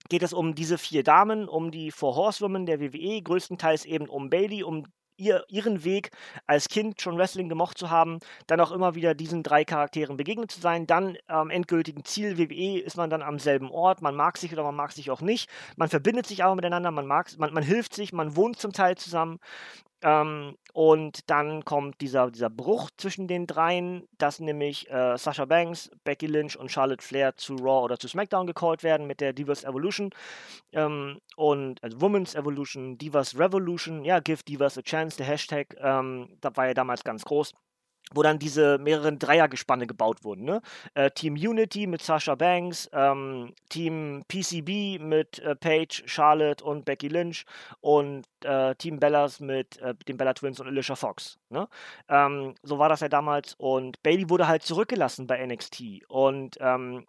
geht 0.08 0.22
es 0.22 0.32
um 0.32 0.54
diese 0.54 0.78
vier 0.78 1.02
Damen, 1.02 1.48
um 1.48 1.70
die 1.70 1.90
Four 1.90 2.16
Horsewomen 2.16 2.66
der 2.66 2.80
WWE, 2.80 3.22
größtenteils 3.22 3.84
eben 3.84 4.08
um 4.08 4.30
Bailey, 4.30 4.62
um 4.62 4.86
ihr, 5.16 5.44
ihren 5.48 5.84
Weg 5.84 6.10
als 6.46 6.68
Kind 6.68 7.00
schon 7.00 7.16
Wrestling 7.16 7.48
gemocht 7.48 7.78
zu 7.78 7.90
haben, 7.90 8.18
dann 8.46 8.60
auch 8.60 8.72
immer 8.72 8.94
wieder 8.94 9.14
diesen 9.14 9.42
drei 9.42 9.64
Charakteren 9.64 10.16
begegnet 10.16 10.50
zu 10.50 10.60
sein. 10.60 10.86
Dann 10.86 11.16
am 11.26 11.50
endgültigen 11.50 12.04
Ziel 12.04 12.38
WWE 12.38 12.80
ist 12.80 12.96
man 12.96 13.10
dann 13.10 13.22
am 13.22 13.38
selben 13.38 13.70
Ort. 13.70 14.02
Man 14.02 14.16
mag 14.16 14.38
sich 14.38 14.52
oder 14.52 14.64
man 14.64 14.74
mag 14.74 14.92
sich 14.92 15.10
auch 15.10 15.20
nicht. 15.20 15.48
Man 15.76 15.88
verbindet 15.88 16.26
sich 16.26 16.44
aber 16.44 16.54
miteinander, 16.54 16.90
man 16.90 17.06
mag, 17.06 17.30
man, 17.38 17.52
man 17.52 17.62
hilft 17.62 17.94
sich, 17.94 18.12
man 18.12 18.36
wohnt 18.36 18.58
zum 18.58 18.72
Teil 18.72 18.96
zusammen. 18.96 19.38
Ähm, 20.02 20.56
und 20.72 21.30
dann 21.30 21.64
kommt 21.64 22.00
dieser, 22.00 22.30
dieser 22.30 22.50
Bruch 22.50 22.90
zwischen 22.96 23.28
den 23.28 23.46
dreien, 23.46 24.08
dass 24.18 24.40
nämlich 24.40 24.90
äh, 24.90 25.16
Sasha 25.16 25.44
Banks, 25.44 25.90
Becky 26.04 26.26
Lynch 26.26 26.58
und 26.58 26.70
Charlotte 26.70 27.04
Flair 27.04 27.36
zu 27.36 27.56
Raw 27.56 27.84
oder 27.84 27.98
zu 27.98 28.08
SmackDown 28.08 28.46
gecallt 28.46 28.82
werden 28.82 29.06
mit 29.06 29.20
der 29.20 29.32
Divas 29.32 29.64
Evolution. 29.64 30.10
Ähm, 30.72 31.20
und 31.36 31.82
also 31.82 31.98
Women's 32.00 32.34
Evolution, 32.34 32.98
Divas 32.98 33.38
Revolution, 33.38 34.04
ja, 34.04 34.20
give 34.20 34.42
Divas 34.44 34.76
a 34.78 34.82
chance, 34.82 35.16
der 35.16 35.26
Hashtag, 35.26 35.76
ähm, 35.78 36.36
das 36.40 36.56
war 36.56 36.66
ja 36.66 36.74
damals 36.74 37.04
ganz 37.04 37.24
groß 37.24 37.52
wo 38.14 38.22
dann 38.22 38.38
diese 38.38 38.78
mehreren 38.78 39.18
Dreiergespanne 39.18 39.86
gebaut 39.86 40.24
wurden. 40.24 40.44
Ne? 40.44 40.60
Äh, 40.94 41.10
Team 41.10 41.34
Unity 41.34 41.86
mit 41.86 42.02
Sasha 42.02 42.34
Banks, 42.34 42.88
ähm, 42.92 43.54
Team 43.68 44.24
PCB 44.28 45.00
mit 45.02 45.38
äh, 45.40 45.54
Paige, 45.56 46.02
Charlotte 46.06 46.64
und 46.64 46.84
Becky 46.84 47.08
Lynch 47.08 47.44
und 47.80 48.24
äh, 48.44 48.74
Team 48.76 48.98
Bellas 48.98 49.40
mit 49.40 49.78
äh, 49.78 49.94
den 50.08 50.16
Bella 50.16 50.34
Twins 50.34 50.60
und 50.60 50.66
Alicia 50.66 50.96
Fox. 50.96 51.38
Ne? 51.50 51.68
Ähm, 52.08 52.54
so 52.62 52.78
war 52.78 52.88
das 52.88 53.00
ja 53.00 53.08
damals 53.08 53.54
und 53.54 54.02
Bailey 54.02 54.28
wurde 54.30 54.48
halt 54.48 54.62
zurückgelassen 54.62 55.26
bei 55.26 55.44
NXT 55.44 56.02
und 56.08 56.56
ähm, 56.60 57.06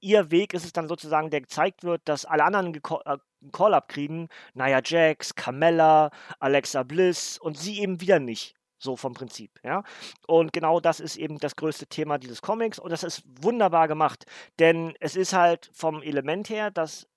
ihr 0.00 0.30
Weg 0.30 0.54
ist 0.54 0.64
es 0.64 0.72
dann 0.72 0.88
sozusagen, 0.88 1.30
der 1.30 1.40
gezeigt 1.40 1.84
wird, 1.84 2.02
dass 2.04 2.24
alle 2.24 2.44
anderen 2.44 2.74
äh, 2.74 3.18
Call-Up 3.52 3.88
kriegen, 3.88 4.28
Nia 4.54 4.80
Jax, 4.84 5.34
Carmella, 5.34 6.10
Alexa 6.40 6.82
Bliss 6.82 7.38
und 7.38 7.58
sie 7.58 7.80
eben 7.80 8.00
wieder 8.00 8.18
nicht. 8.18 8.57
So 8.78 8.96
vom 8.96 9.14
Prinzip, 9.14 9.58
ja. 9.64 9.82
Und 10.26 10.52
genau 10.52 10.80
das 10.80 11.00
ist 11.00 11.16
eben 11.16 11.38
das 11.38 11.56
größte 11.56 11.86
Thema 11.86 12.18
dieses 12.18 12.42
Comics 12.42 12.78
und 12.78 12.90
das 12.90 13.02
ist 13.02 13.22
wunderbar 13.40 13.88
gemacht, 13.88 14.24
denn 14.58 14.94
es 15.00 15.16
ist 15.16 15.32
halt 15.32 15.70
vom 15.72 16.02
Element 16.02 16.48
her, 16.48 16.70
dass 16.70 17.08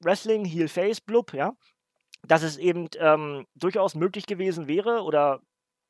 Wrestling, 0.00 0.44
Heel 0.44 0.68
Face, 0.68 1.00
Blub, 1.00 1.32
ja, 1.32 1.56
dass 2.26 2.42
es 2.42 2.56
eben 2.56 2.88
ähm, 2.98 3.46
durchaus 3.54 3.94
möglich 3.94 4.26
gewesen 4.26 4.68
wäre 4.68 5.02
oder 5.02 5.40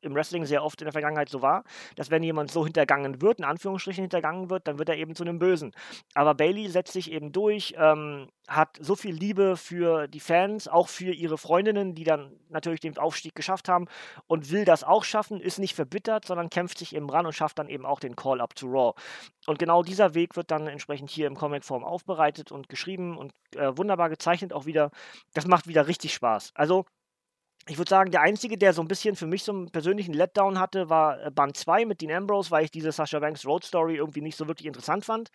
im 0.07 0.15
Wrestling 0.15 0.47
sehr 0.47 0.65
oft 0.65 0.81
in 0.81 0.87
der 0.87 0.93
Vergangenheit 0.93 1.29
so 1.29 1.43
war, 1.43 1.65
dass 1.97 2.11
wenn 2.11 2.23
jemand 2.23 2.51
so 2.51 2.65
hintergangen 2.65 3.21
wird, 3.21 3.39
in 3.39 3.45
Anführungsstrichen 3.45 4.03
hintergangen 4.03 4.49
wird, 4.49 4.67
dann 4.67 4.79
wird 4.79 4.89
er 4.89 4.97
eben 4.97 5.15
zu 5.15 5.25
einem 5.25 5.39
Bösen. 5.39 5.73
Aber 6.15 6.35
Bailey 6.35 6.69
setzt 6.69 6.93
sich 6.93 7.13
eben 7.13 7.33
durch, 7.33 7.75
ähm, 7.77 8.29
hat 8.49 8.79
so 8.81 8.95
viel 8.95 9.15
Liebe 9.15 9.57
für 9.57 10.07
die 10.07 10.21
Fans, 10.21 10.69
auch 10.69 10.89
für 10.89 11.13
ihre 11.13 11.37
Freundinnen, 11.37 11.95
die 11.95 12.05
dann 12.05 12.33
natürlich 12.49 12.81
den 12.81 12.97
Aufstieg 12.97 13.35
geschafft 13.35 13.69
haben 13.69 13.87
und 14.27 14.51
will 14.51 14.65
das 14.65 14.85
auch 14.85 15.05
schaffen, 15.05 15.41
ist 15.41 15.59
nicht 15.59 15.75
verbittert, 15.75 16.25
sondern 16.25 16.49
kämpft 16.49 16.79
sich 16.79 16.95
eben 16.95 17.11
ran 17.11 17.27
und 17.27 17.33
schafft 17.33 17.59
dann 17.59 17.69
eben 17.69 17.85
auch 17.85 18.01
den 18.01 18.15
Call-Up 18.15 18.55
to 18.55 18.67
Raw. 18.69 18.93
Und 19.47 19.59
genau 19.59 19.83
dieser 19.83 20.15
Weg 20.15 20.37
wird 20.37 20.51
dann 20.51 20.69
entsprechend 20.69 21.11
hier 21.11 21.27
im 21.27 21.37
Comicform 21.37 21.85
aufbereitet 21.85 22.53
und 22.53 22.69
geschrieben 22.69 23.17
und 23.19 23.33
äh, 23.57 23.77
wunderbar 23.77 24.09
gezeichnet 24.09 24.53
auch 24.53 24.67
wieder. 24.67 24.91
Das 25.35 25.47
macht 25.47 25.67
wieder 25.67 25.89
richtig 25.89 26.15
Spaß. 26.15 26.53
Also 26.55 26.85
ich 27.69 27.79
würde 27.79 27.89
sagen, 27.89 28.13
der 28.13 28.21
einzige, 28.21 28.57
der 28.57 28.73
so 28.73 28.81
ein 28.81 28.87
bisschen 28.87 29.17
für 29.17 29.27
mich 29.27 29.43
so 29.43 29.53
einen 29.53 29.71
persönlichen 29.71 30.15
Letdown 30.15 30.61
hatte, 30.61 30.89
war 30.89 31.21
äh, 31.21 31.31
Band 31.31 31.57
2 31.57 31.85
mit 31.85 32.01
Dean 32.01 32.13
Ambrose, 32.13 32.51
weil 32.53 32.65
ich 32.65 32.71
diese 32.71 32.93
Sasha 32.93 33.19
Banks 33.19 33.45
Road 33.45 33.65
Story 33.65 33.97
irgendwie 33.97 34.21
nicht 34.21 34.37
so 34.37 34.47
wirklich 34.47 34.67
interessant 34.67 35.05
fand. 35.05 35.31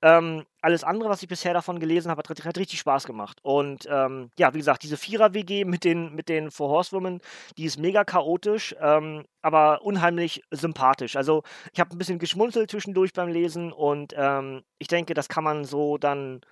Ähm, 0.00 0.44
alles 0.60 0.84
andere, 0.84 1.08
was 1.08 1.22
ich 1.22 1.28
bisher 1.28 1.54
davon 1.54 1.80
gelesen 1.80 2.10
habe, 2.10 2.22
hat, 2.22 2.44
hat 2.44 2.58
richtig 2.58 2.78
Spaß 2.78 3.04
gemacht. 3.04 3.40
Und 3.42 3.88
ähm, 3.90 4.30
ja, 4.38 4.54
wie 4.54 4.58
gesagt, 4.58 4.84
diese 4.84 4.96
Vierer-WG 4.96 5.64
mit 5.64 5.82
den, 5.82 6.14
mit 6.14 6.28
den 6.28 6.52
Four 6.52 6.68
Horsewomen, 6.68 7.20
die 7.58 7.64
ist 7.64 7.78
mega 7.78 8.04
chaotisch, 8.04 8.76
ähm, 8.80 9.24
aber 9.42 9.82
unheimlich 9.82 10.42
sympathisch. 10.52 11.16
Also 11.16 11.42
ich 11.72 11.80
habe 11.80 11.90
ein 11.96 11.98
bisschen 11.98 12.20
geschmunzelt 12.20 12.70
zwischendurch 12.70 13.12
beim 13.12 13.28
Lesen 13.28 13.72
und 13.72 14.14
ähm, 14.16 14.62
ich 14.78 14.86
denke, 14.86 15.14
das 15.14 15.28
kann 15.28 15.42
man 15.42 15.64
so 15.64 15.98
dann 15.98 16.42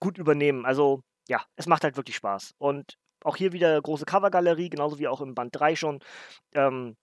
gut 0.00 0.16
übernehmen. 0.16 0.64
Also 0.64 1.02
ja, 1.28 1.42
es 1.56 1.66
macht 1.66 1.84
halt 1.84 1.98
wirklich 1.98 2.16
Spaß. 2.16 2.54
Und 2.56 2.96
auch 3.24 3.36
hier 3.36 3.52
wieder 3.52 3.80
große 3.80 4.04
Covergalerie, 4.04 4.70
genauso 4.70 4.98
wie 4.98 5.08
auch 5.08 5.20
im 5.20 5.34
Band 5.34 5.58
3 5.58 5.76
schon, 5.76 6.00
ähm, 6.54 6.96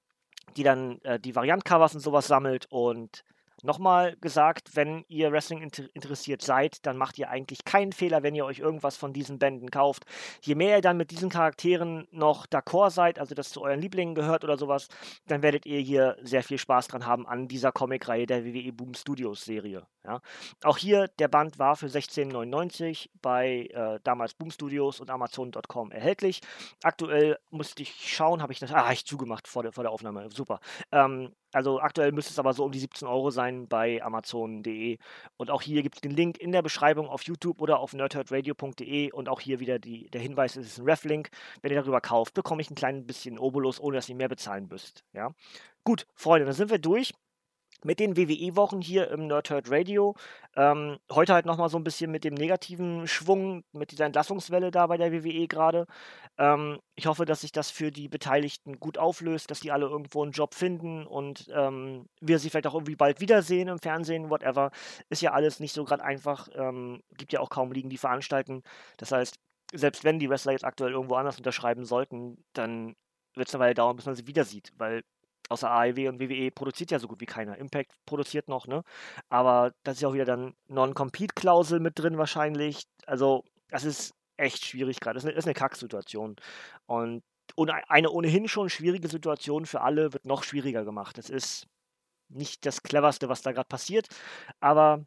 die 0.58 0.64
dann 0.64 1.00
äh, 1.04 1.20
die 1.20 1.36
Variant-Covers 1.36 1.96
und 1.96 2.02
sowas 2.02 2.28
sammelt 2.28 2.68
und 2.70 3.24
Nochmal 3.66 4.16
gesagt, 4.22 4.76
wenn 4.76 5.04
ihr 5.08 5.32
Wrestling 5.32 5.62
inter 5.62 5.84
interessiert 5.94 6.42
seid, 6.42 6.86
dann 6.86 6.98
macht 6.98 7.18
ihr 7.18 7.30
eigentlich 7.30 7.66
keinen 7.66 7.94
Fehler, 7.94 8.22
wenn 8.22 8.36
ihr 8.36 8.46
euch 8.46 8.60
irgendwas 8.60 8.96
von 8.96 9.12
diesen 9.12 9.40
Bänden 9.40 9.72
kauft. 9.72 10.06
Je 10.42 10.54
mehr 10.54 10.78
ihr 10.78 10.82
dann 10.82 10.98
mit 10.98 11.10
diesen 11.10 11.30
Charakteren 11.30 12.08
noch 12.12 12.46
d'accord 12.46 12.92
seid, 12.92 13.20
also 13.20 13.34
das 13.34 13.50
zu 13.50 13.64
euren 13.64 13.82
Lieblingen 13.82 14.14
gehört 14.14 14.44
oder 14.44 14.58
sowas, 14.58 14.88
dann 15.28 15.42
werdet 15.42 15.66
ihr 15.66 15.80
hier 15.80 16.16
sehr 16.22 16.44
viel 16.44 16.60
Spaß 16.60 16.88
dran 16.88 17.06
haben 17.08 17.28
an 17.28 17.48
dieser 17.48 17.72
Comicreihe 17.72 18.28
der 18.28 18.46
WWE 18.46 18.72
Boom 18.72 18.94
Studios 18.94 19.44
Serie. 19.44 19.88
Ja. 20.04 20.22
Auch 20.64 20.78
hier, 20.78 21.08
der 21.20 21.28
Band 21.28 21.58
war 21.58 21.76
für 21.76 21.88
16,99 21.88 23.10
bei 23.22 23.68
äh, 23.74 24.00
damals 24.04 24.36
Boom 24.36 24.52
Studios 24.52 25.00
und 25.00 25.10
Amazon.com 25.10 25.92
erhältlich. 25.92 26.42
Aktuell 26.84 27.40
musste 27.50 27.82
ich 27.82 28.14
schauen, 28.14 28.44
habe 28.44 28.54
ich 28.54 28.60
das, 28.60 28.72
ah, 28.72 28.92
ich 28.92 29.06
zugemacht 29.06 29.48
vor 29.48 29.64
der, 29.64 29.72
vor 29.72 29.84
der 29.84 29.92
Aufnahme, 29.92 30.30
super. 30.30 30.60
Ähm, 30.92 31.34
also 31.56 31.80
aktuell 31.80 32.12
müsste 32.12 32.32
es 32.32 32.40
aber 32.40 32.54
so 32.54 32.66
um 32.66 32.72
die 32.72 32.80
17 32.80 33.08
Euro 33.08 33.32
sein 33.32 33.68
bei 33.68 34.04
Amazon.de. 34.04 34.98
Und 35.38 35.50
auch 35.50 35.62
hier 35.62 35.84
gibt 35.84 35.96
es 35.96 36.02
den 36.02 36.12
Link 36.12 36.38
in 36.38 36.52
der 36.52 36.62
Beschreibung 36.62 37.08
auf 37.08 37.24
YouTube 37.24 37.62
oder 37.62 37.80
auf 37.80 37.94
nerdherdradio.de. 37.94 39.12
Und 39.14 39.30
auch 39.30 39.40
hier 39.40 39.62
wieder 39.62 39.80
die, 39.80 40.10
der 40.10 40.20
Hinweis, 40.20 40.58
es 40.58 40.68
ist 40.68 40.80
ein 40.80 40.86
Reflink. 40.86 41.30
Wenn 41.62 41.72
ihr 41.72 41.80
darüber 41.80 42.02
kauft, 42.02 42.34
bekomme 42.34 42.62
ich 42.62 42.70
ein 42.70 42.76
klein 42.76 43.06
bisschen 43.06 43.40
Obolus, 43.40 43.80
ohne 43.80 43.96
dass 43.96 44.10
ihr 44.10 44.16
mehr 44.16 44.28
bezahlen 44.28 44.68
müsst. 44.70 45.06
Ja? 45.14 45.32
Gut, 45.86 46.08
Freunde, 46.14 46.46
dann 46.46 46.56
sind 46.56 46.70
wir 46.72 46.80
durch 46.80 47.14
mit 47.84 48.00
den 48.00 48.18
WWE-Wochen 48.18 48.82
hier 48.82 49.10
im 49.12 49.28
Nerdherd 49.28 49.70
Radio. 49.70 50.16
Ähm, 50.56 50.98
heute 51.12 51.34
halt 51.34 51.46
nochmal 51.46 51.70
so 51.70 51.78
ein 51.78 51.84
bisschen 51.84 52.12
mit 52.12 52.24
dem 52.24 52.34
negativen 52.34 53.08
Schwung, 53.08 53.64
mit 53.74 53.92
dieser 53.92 54.06
Entlassungswelle 54.06 54.72
da 54.72 54.88
bei 54.88 54.98
der 54.98 55.12
WWE 55.12 55.48
gerade. 55.48 55.86
Ähm, 56.38 56.80
ich 56.96 57.08
hoffe, 57.08 57.26
dass 57.26 57.42
sich 57.42 57.52
das 57.52 57.70
für 57.70 57.92
die 57.92 58.08
Beteiligten 58.08 58.80
gut 58.80 58.98
auflöst, 58.98 59.52
dass 59.52 59.60
die 59.60 59.72
alle 59.72 59.86
irgendwo 59.86 60.24
einen 60.24 60.32
Job 60.32 60.56
finden 60.56 61.06
und 61.06 61.48
ähm, 61.54 62.08
wir 62.22 62.40
sie 62.40 62.50
vielleicht 62.50 62.68
auch 62.68 62.74
irgendwie 62.74 62.96
bald 62.96 63.20
wiedersehen 63.20 63.68
im 63.68 63.80
Fernsehen, 63.80 64.30
whatever. 64.30 64.72
Ist 65.10 65.22
ja 65.22 65.34
alles 65.34 65.60
nicht 65.60 65.74
so 65.74 65.84
gerade 65.84 66.04
einfach. 66.04 66.48
Ähm, 66.56 67.02
gibt 67.18 67.34
ja 67.34 67.40
auch 67.40 67.50
kaum 67.50 67.72
Ligen, 67.72 67.90
die 67.90 67.98
veranstalten. 67.98 68.64
Das 68.98 69.12
heißt, 69.12 69.36
selbst 69.74 70.04
wenn 70.04 70.20
die 70.20 70.30
Wrestler 70.30 70.54
jetzt 70.54 70.66
aktuell 70.66 70.92
irgendwo 70.92 71.16
anders 71.16 71.38
unterschreiben 71.38 71.86
sollten, 71.86 72.44
dann 72.54 72.96
wird 73.36 73.50
es 73.50 73.56
eine 73.56 73.64
Weile 73.64 73.74
dauern, 73.74 73.96
bis 73.96 74.06
man 74.06 74.16
sie 74.16 74.28
wieder 74.28 74.46
sieht, 74.46 74.72
weil 74.78 75.04
außer 75.50 75.70
AEW 75.70 76.10
und 76.10 76.20
WWE 76.20 76.52
produziert 76.52 76.92
ja 76.92 77.00
so 77.00 77.08
gut 77.08 77.22
wie 77.22 77.26
keiner. 77.26 77.58
Impact 77.58 77.92
produziert 78.06 78.48
noch, 78.48 78.68
ne? 78.68 78.84
Aber 79.30 79.72
da 79.84 79.92
ist 79.92 80.02
ja 80.02 80.10
auch 80.10 80.14
wieder 80.14 80.26
dann 80.26 80.54
Non-Compete-Klausel 80.68 81.80
mit 81.80 82.00
drin 82.00 82.18
wahrscheinlich. 82.18 82.84
Also, 83.06 83.44
das 83.70 83.84
ist 83.84 84.14
echt 84.38 84.66
schwierig 84.66 85.00
gerade. 85.00 85.16
Das 85.16 85.24
ist 85.24 85.30
eine, 85.30 85.38
ist 85.38 85.46
eine 85.46 85.54
Kacksituation. 85.54 86.36
Und 86.88 87.24
eine 87.88 88.10
ohnehin 88.10 88.48
schon 88.48 88.70
schwierige 88.70 89.08
Situation 89.08 89.66
für 89.66 89.82
alle 89.82 90.14
wird 90.14 90.26
noch 90.26 90.44
schwieriger 90.44 90.84
gemacht. 90.84 91.18
Das 91.18 91.30
ist 91.30 91.68
nicht 92.28 92.66
das 92.66 92.82
Cleverste, 92.82 93.30
was 93.30 93.44
da 93.44 93.52
gerade 93.52 93.68
passiert, 93.68 94.08
aber 94.60 95.06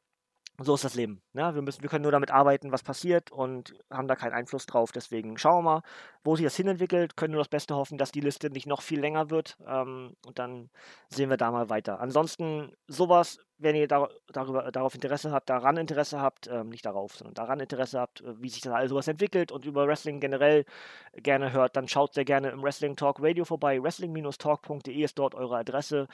so 0.60 0.74
ist 0.74 0.84
das 0.84 0.94
Leben. 0.94 1.22
Ne? 1.32 1.54
Wir, 1.54 1.62
müssen, 1.62 1.82
wir 1.82 1.88
können 1.88 2.02
nur 2.02 2.12
damit 2.12 2.32
arbeiten, 2.32 2.72
was 2.72 2.82
passiert 2.82 3.30
und 3.30 3.74
haben 3.90 4.08
da 4.08 4.16
keinen 4.16 4.32
Einfluss 4.32 4.66
drauf. 4.66 4.90
Deswegen 4.90 5.38
schauen 5.38 5.64
wir 5.64 5.70
mal, 5.70 5.82
wo 6.24 6.34
sich 6.34 6.44
das 6.44 6.56
hinentwickelt. 6.56 7.16
Können 7.16 7.32
nur 7.32 7.40
das 7.40 7.48
Beste 7.48 7.76
hoffen, 7.76 7.96
dass 7.96 8.10
die 8.10 8.20
Liste 8.20 8.50
nicht 8.50 8.66
noch 8.66 8.82
viel 8.82 8.98
länger 8.98 9.30
wird. 9.30 9.56
Ähm, 9.66 10.16
und 10.26 10.38
dann 10.38 10.68
sehen 11.10 11.30
wir 11.30 11.36
da 11.36 11.52
mal 11.52 11.70
weiter. 11.70 12.00
Ansonsten 12.00 12.72
sowas, 12.88 13.38
wenn 13.58 13.76
ihr 13.76 13.86
da, 13.86 14.08
darüber, 14.32 14.72
darauf 14.72 14.94
Interesse 14.94 15.30
habt, 15.30 15.48
daran 15.48 15.76
Interesse 15.76 16.20
habt, 16.20 16.48
ähm, 16.48 16.70
nicht 16.70 16.86
darauf, 16.86 17.14
sondern 17.14 17.34
daran 17.34 17.60
Interesse 17.60 18.00
habt, 18.00 18.22
äh, 18.22 18.42
wie 18.42 18.48
sich 18.48 18.60
das 18.60 18.72
alles 18.72 18.90
sowas 18.90 19.06
entwickelt 19.06 19.52
und 19.52 19.64
über 19.64 19.86
Wrestling 19.86 20.18
generell 20.18 20.64
gerne 21.14 21.52
hört, 21.52 21.76
dann 21.76 21.86
schaut 21.86 22.14
sehr 22.14 22.24
gerne 22.24 22.50
im 22.50 22.62
Wrestling 22.62 22.96
Talk 22.96 23.18
Radio 23.20 23.44
vorbei. 23.44 23.80
Wrestling-talk.de 23.80 25.02
ist 25.02 25.18
dort 25.18 25.36
eure 25.36 25.56
Adresse 25.58 26.08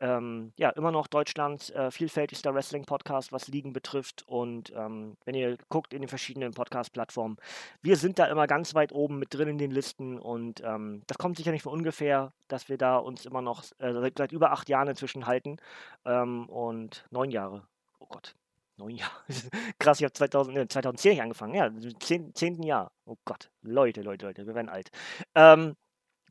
ähm, 0.00 0.52
ja, 0.56 0.70
immer 0.70 0.90
noch 0.90 1.06
Deutschlands 1.06 1.70
äh, 1.70 1.90
vielfältigster 1.90 2.54
Wrestling-Podcast, 2.54 3.32
was 3.32 3.48
Ligen 3.48 3.72
betrifft. 3.72 4.24
Und 4.26 4.72
ähm, 4.76 5.16
wenn 5.24 5.34
ihr 5.34 5.56
guckt 5.68 5.94
in 5.94 6.02
den 6.02 6.08
verschiedenen 6.08 6.52
Podcast-Plattformen, 6.52 7.36
wir 7.82 7.96
sind 7.96 8.18
da 8.18 8.26
immer 8.26 8.46
ganz 8.46 8.74
weit 8.74 8.92
oben 8.92 9.18
mit 9.18 9.32
drin 9.32 9.48
in 9.48 9.58
den 9.58 9.70
Listen. 9.70 10.18
Und 10.18 10.62
ähm, 10.64 11.02
das 11.06 11.18
kommt 11.18 11.36
sicher 11.36 11.52
nicht 11.52 11.62
von 11.62 11.72
ungefähr, 11.72 12.32
dass 12.48 12.68
wir 12.68 12.78
da 12.78 12.96
uns 12.98 13.24
immer 13.24 13.42
noch 13.42 13.64
äh, 13.78 13.92
seit, 13.92 14.18
seit, 14.18 14.32
über 14.32 14.52
acht 14.52 14.68
Jahren 14.68 14.88
inzwischen 14.88 15.26
halten. 15.26 15.56
Ähm, 16.04 16.48
und 16.48 17.06
neun 17.10 17.30
Jahre. 17.30 17.66
Oh 17.98 18.06
Gott. 18.06 18.34
Neun 18.76 18.96
Jahre. 18.96 19.12
Krass, 19.78 20.00
ich 20.00 20.04
habe 20.04 20.12
2000, 20.12 20.56
äh, 20.58 20.68
2010 20.68 21.20
angefangen. 21.20 21.54
Ja, 21.54 21.70
zehn, 22.00 22.34
zehnten 22.34 22.62
Jahr. 22.62 22.92
Oh 23.06 23.16
Gott. 23.24 23.50
Leute, 23.62 24.02
Leute, 24.02 24.26
Leute, 24.26 24.46
wir 24.46 24.54
werden 24.54 24.68
alt. 24.68 24.90
Ähm, 25.34 25.76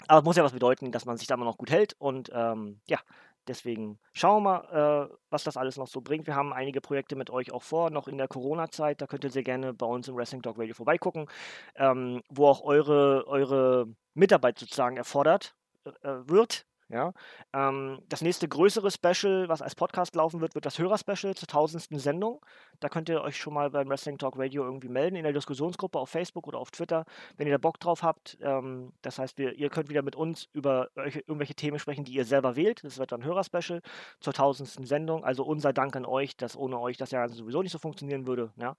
aber 0.07 0.19
es 0.19 0.25
muss 0.25 0.36
ja 0.36 0.43
was 0.43 0.51
bedeuten, 0.51 0.91
dass 0.91 1.05
man 1.05 1.17
sich 1.17 1.27
da 1.27 1.36
immer 1.36 1.45
noch 1.45 1.57
gut 1.57 1.72
hält. 1.72 1.95
Und 1.98 2.29
ähm, 2.34 2.79
ja, 2.88 3.00
Deswegen 3.48 4.00
schauen 4.14 4.44
wir 4.44 4.64
mal, 4.72 5.10
äh, 5.12 5.16
was 5.30 5.44
das 5.44 5.58
alles 5.58 5.78
noch 5.78 5.88
so 5.88 6.02
bringt. 6.02 6.28
Wir 6.28 6.36
haben 6.36 6.54
einige 6.54 6.82
Projekte 6.82 7.16
mit 7.16 7.30
euch 7.30 7.52
auch 7.52 7.64
vor, 7.64 7.90
noch 7.90 8.08
in 8.08 8.18
der 8.18 8.28
Corona-Zeit. 8.28 9.02
Da 9.02 9.08
könnt 9.08 9.24
ihr 9.24 9.30
sehr 9.30 9.44
gerne 9.44 9.74
bei 9.74 9.86
uns 9.86 10.08
im 10.08 10.16
Wrestling 10.16 10.42
Dog 10.42 10.58
Radio 10.58 10.74
vorbeigucken, 10.74 11.28
ähm, 11.75 12.24
wo 12.30 12.48
auch 12.48 12.64
eure, 12.64 13.28
eure 13.28 13.88
Mitarbeit 14.14 14.58
sozusagen 14.58 14.98
erfordert 14.98 15.56
äh, 15.86 15.90
äh 16.08 16.30
wird. 16.30 16.66
Ja, 16.88 17.13
ähm, 17.51 18.00
das 18.10 18.22
nächste 18.22 18.48
größere 18.48 18.92
Special, 18.92 19.50
was 19.50 19.63
als 19.63 19.74
Podcast 19.74 20.15
laufen 20.15 20.39
wird, 20.39 20.54
wird 20.54 20.68
das 20.68 20.77
Hörerspecial 20.77 21.34
zur 21.34 21.48
tausendsten 21.48 21.98
Sendung. 21.98 22.46
Da 22.80 22.89
könnt 22.89 23.10
ihr 23.10 23.22
euch 23.24 23.38
schon 23.38 23.56
mal 23.56 23.72
beim 23.72 23.89
Wrestling 23.89 24.20
Talk 24.20 24.38
Radio 24.38 24.63
irgendwie 24.63 24.89
melden 24.89 25.15
in 25.15 25.24
der 25.24 25.34
Diskussionsgruppe 25.34 25.98
auf 25.98 26.10
Facebook 26.10 26.48
oder 26.48 26.60
auf 26.60 26.70
Twitter, 26.70 27.06
wenn 27.38 27.48
ihr 27.48 27.54
da 27.54 27.58
Bock 27.58 27.80
drauf 27.80 28.04
habt. 28.04 28.38
Ähm, 28.39 28.94
das 29.01 29.18
heißt, 29.18 29.39
wir, 29.39 29.54
ihr 29.54 29.72
könnt 29.72 29.89
wieder 29.89 30.04
mit 30.04 30.15
uns 30.15 30.48
über 30.54 30.89
irgendwelche 30.96 31.56
Themen 31.56 31.80
sprechen, 31.80 32.06
die 32.06 32.13
ihr 32.13 32.25
selber 32.25 32.56
wählt. 32.56 32.84
Das 32.84 33.00
wird 33.00 33.12
dann 33.12 33.24
Hörerspecial 33.24 33.82
zur 34.20 34.34
tausendsten 34.34 34.86
Sendung. 34.86 35.25
Also 35.25 35.44
unser 35.44 35.74
Dank 35.74 35.96
an 35.96 36.06
euch, 36.06 36.38
dass 36.38 36.56
ohne 36.56 36.80
euch 36.80 36.98
das 36.98 37.10
ja 37.10 37.27
sowieso 37.30 37.63
nicht 37.63 37.72
so 37.72 37.80
funktionieren 37.80 38.27
würde. 38.27 38.54
Ja? 38.58 38.75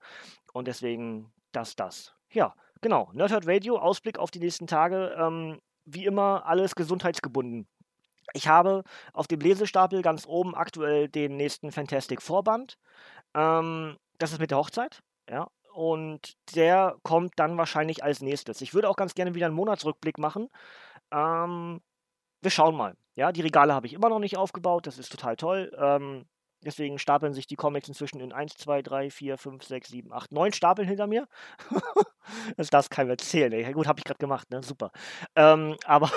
Und 0.53 0.69
deswegen 0.69 1.29
das, 1.51 1.75
das. 1.75 2.13
Ja, 2.31 2.55
genau. 2.79 3.09
Nerdhurt 3.13 3.47
Radio, 3.47 3.77
Ausblick 3.77 4.17
auf 4.17 4.31
die 4.31 4.39
nächsten 4.39 4.65
Tage. 4.67 5.13
Ähm, 5.19 5.59
wie 5.87 6.05
immer 6.05 6.45
alles 6.45 6.75
gesundheitsgebunden. 6.75 7.67
Ich 8.33 8.47
habe 8.47 8.83
auf 9.13 9.27
dem 9.27 9.39
Lesestapel 9.39 10.01
ganz 10.01 10.25
oben 10.27 10.55
aktuell 10.55 11.07
den 11.09 11.37
nächsten 11.37 11.71
Fantastic 11.71 12.21
Vorband. 12.21 12.77
Ähm, 13.33 13.97
das 14.17 14.33
ist 14.33 14.39
mit 14.39 14.51
der 14.51 14.57
Hochzeit, 14.57 15.01
ja. 15.29 15.47
Und 15.73 16.33
der 16.55 16.97
kommt 17.03 17.33
dann 17.37 17.57
wahrscheinlich 17.57 18.03
als 18.03 18.21
nächstes. 18.21 18.61
Ich 18.61 18.73
würde 18.73 18.89
auch 18.89 18.95
ganz 18.95 19.13
gerne 19.13 19.35
wieder 19.35 19.45
einen 19.45 19.55
Monatsrückblick 19.55 20.17
machen. 20.17 20.49
Ähm, 21.11 21.81
wir 22.41 22.51
schauen 22.51 22.75
mal. 22.75 22.95
Ja, 23.15 23.31
die 23.31 23.41
Regale 23.41 23.73
habe 23.73 23.87
ich 23.87 23.93
immer 23.93 24.09
noch 24.09 24.19
nicht 24.19 24.37
aufgebaut. 24.37 24.87
Das 24.87 24.97
ist 24.97 25.11
total 25.11 25.35
toll. 25.35 25.71
Ähm, 25.77 26.25
Deswegen 26.65 26.97
stapeln 26.97 27.33
sich 27.33 27.45
die 27.45 27.55
Comics 27.55 27.87
inzwischen 27.87 28.19
in 28.19 28.33
1, 28.33 28.57
2, 28.57 28.81
3, 28.81 29.09
4, 29.11 29.37
5, 29.37 29.63
6, 29.63 29.89
7, 29.89 30.11
8, 30.11 30.31
9 30.31 30.53
Stapeln 30.53 30.87
hinter 30.87 31.05
mir. 31.05 31.27
das 32.57 32.69
darf 32.69 32.89
keinem 32.89 33.11
erzählen. 33.11 33.51
Ey. 33.53 33.71
Gut, 33.73 33.87
habe 33.87 33.99
ich 33.99 34.05
gerade 34.05 34.17
gemacht, 34.17 34.49
ne? 34.49 34.63
Super. 34.63 34.91
Ähm, 35.35 35.75
aber 35.85 36.11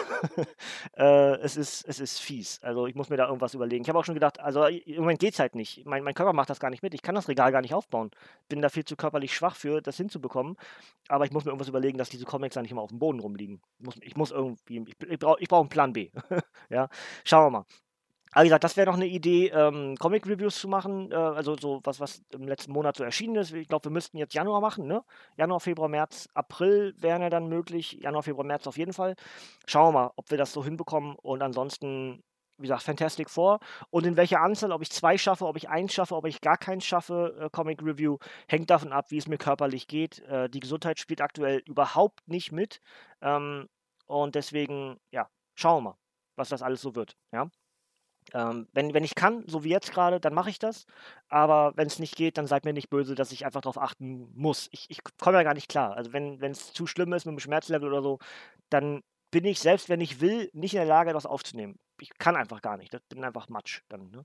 äh, 0.97 1.37
es, 1.41 1.57
ist, 1.57 1.87
es 1.87 2.01
ist 2.01 2.21
fies. 2.21 2.59
Also 2.63 2.87
ich 2.87 2.95
muss 2.95 3.11
mir 3.11 3.17
da 3.17 3.27
irgendwas 3.27 3.55
überlegen. 3.55 3.83
Ich 3.83 3.89
habe 3.89 3.99
auch 3.99 4.05
schon 4.05 4.15
gedacht, 4.15 4.41
also 4.41 4.65
im 4.65 5.01
Moment 5.01 5.21
geht 5.21 5.35
es 5.35 5.41
halt 5.41 5.55
nicht. 5.55 5.85
Mein, 5.85 6.03
mein 6.03 6.15
Körper 6.15 6.33
macht 6.33 6.49
das 6.49 6.61
gar 6.61 6.71
nicht 6.71 6.83
mit. 6.83 6.95
Ich 6.95 7.03
kann 7.03 7.15
das 7.15 7.29
Regal 7.29 7.53
gar 7.53 7.61
nicht 7.61 7.75
aufbauen. 7.75 8.11
Bin 8.49 8.63
da 8.63 8.71
viel 8.71 8.85
zu 8.85 8.97
körperlich 8.97 9.35
schwach 9.35 9.57
für, 9.57 9.83
das 9.83 9.99
hinzubekommen. 9.99 10.57
Aber 11.09 11.27
ich 11.27 11.33
muss 11.33 11.45
mir 11.45 11.51
irgendwas 11.51 11.69
überlegen, 11.69 11.99
dass 11.99 12.09
diese 12.09 12.25
Comics 12.25 12.55
dann 12.55 12.63
nicht 12.63 12.73
immer 12.73 12.83
auf 12.83 12.91
dem 12.91 12.99
Boden 12.99 13.21
rumliegen. 13.21 13.61
Ich 13.79 13.85
muss, 13.85 13.97
ich 14.01 14.17
muss 14.17 14.31
irgendwie, 14.31 14.85
ich, 14.87 14.97
ich 15.09 15.19
brauche 15.19 15.41
ich 15.41 15.49
brauch 15.49 15.61
einen 15.61 15.69
Plan 15.69 15.93
B. 15.93 16.11
ja, 16.71 16.89
schauen 17.25 17.47
wir 17.47 17.51
mal. 17.51 17.65
Aber 18.33 18.45
wie 18.45 18.49
gesagt, 18.49 18.65
das 18.65 18.77
wäre 18.77 18.87
noch 18.89 18.97
eine 18.97 19.07
Idee, 19.07 19.49
ähm, 19.49 19.97
Comic-Reviews 19.99 20.61
zu 20.61 20.69
machen, 20.69 21.11
äh, 21.11 21.15
also 21.17 21.57
so 21.57 21.81
was, 21.85 21.99
was 21.99 22.23
im 22.31 22.47
letzten 22.47 22.73
Monat 22.73 22.97
so 22.97 23.03
erschienen 23.03 23.37
ist. 23.37 23.53
Ich 23.53 23.69
glaube, 23.69 23.87
wir 23.87 23.91
müssten 23.91 24.19
jetzt 24.19 24.35
Januar 24.35 24.61
machen, 24.61 24.87
ne? 24.87 25.03
Januar, 25.37 25.61
Februar, 25.61 25.89
März, 25.89 26.29
April 26.35 26.95
wären 26.99 27.23
ja 27.23 27.31
dann 27.31 27.49
möglich. 27.49 27.93
Januar, 28.01 28.23
Februar, 28.23 28.47
März 28.47 28.67
auf 28.69 28.79
jeden 28.79 28.93
Fall. 28.93 29.17
Schauen 29.67 29.95
wir 29.95 30.01
mal, 30.01 30.13
ob 30.17 30.31
wir 30.31 30.39
das 30.39 30.53
so 30.53 30.65
hinbekommen. 30.65 31.17
Und 31.17 31.43
ansonsten, 31.43 32.23
wie 32.59 32.63
gesagt, 32.63 32.85
Fantastic 32.85 33.31
Four. 33.31 33.59
Und 33.91 34.07
in 34.07 34.17
welcher 34.17 34.41
Anzahl, 34.43 34.71
ob 34.73 34.83
ich 34.83 34.91
zwei 34.91 35.19
schaffe, 35.19 35.47
ob 35.47 35.57
ich 35.57 35.69
eins 35.69 35.93
schaffe, 35.93 36.15
ob 36.15 36.27
ich 36.27 36.41
gar 36.41 36.57
keins 36.57 36.85
schaffe, 36.85 37.37
äh, 37.41 37.51
Comic 37.51 37.83
Review, 37.83 38.19
hängt 38.49 38.71
davon 38.71 38.93
ab, 38.93 39.11
wie 39.11 39.19
es 39.19 39.27
mir 39.27 39.39
körperlich 39.39 39.89
geht. 39.89 40.21
Äh, 40.21 40.49
die 40.49 40.61
Gesundheit 40.61 41.01
spielt 41.01 41.21
aktuell 41.21 41.63
überhaupt 41.67 42.21
nicht 42.29 42.53
mit. 42.53 42.81
Ähm, 43.23 43.69
und 44.07 44.35
deswegen, 44.37 44.99
ja, 45.11 45.29
schauen 45.57 45.85
wir 45.85 45.91
mal, 45.91 45.99
was 46.37 46.49
das 46.49 46.63
alles 46.63 46.81
so 46.81 46.95
wird. 46.95 47.17
Ja. 47.33 47.51
Ähm, 48.35 48.69
wenn, 48.73 48.95
wenn 48.95 49.05
ich 49.05 49.15
kann, 49.15 49.45
so 49.47 49.65
wie 49.65 49.71
jetzt 49.71 49.93
gerade, 49.93 50.21
dann 50.21 50.35
mache 50.35 50.51
ich 50.51 50.59
das. 50.59 50.87
Aber 51.29 51.73
wenn 51.77 51.87
es 51.87 51.99
nicht 51.99 52.17
geht, 52.17 52.39
dann 52.39 52.47
seid 52.47 52.65
mir 52.65 52.73
nicht 52.73 52.91
böse, 52.91 53.15
dass 53.15 53.33
ich 53.33 53.45
einfach 53.45 53.61
darauf 53.61 53.79
achten 53.79 54.31
muss. 54.35 54.69
Ich, 54.73 54.91
ich 54.91 55.01
komme 55.19 55.39
ja 55.39 55.43
gar 55.43 55.55
nicht 55.55 55.69
klar. 55.69 55.97
Also 55.97 56.13
wenn 56.13 56.41
es 56.43 56.73
zu 56.73 56.87
schlimm 56.87 57.13
ist 57.13 57.27
mit 57.27 57.33
dem 57.35 57.41
Schmerzlevel 57.41 57.89
oder 57.89 58.03
so, 58.03 58.19
dann 58.69 59.03
bin 59.31 59.45
ich, 59.45 59.61
selbst 59.61 59.89
wenn 59.89 60.01
ich 60.01 60.21
will, 60.21 60.51
nicht 60.53 60.75
in 60.75 60.81
der 60.81 60.87
Lage, 60.87 61.13
das 61.13 61.27
aufzunehmen. 61.27 61.79
Ich 62.01 62.11
kann 62.19 62.37
einfach 62.37 62.63
gar 62.63 62.77
nicht. 62.77 62.93
Das 62.93 63.03
bin 63.09 63.25
einfach 63.25 63.49
Matsch 63.49 63.83
dann. 63.89 64.11
Ne? 64.11 64.25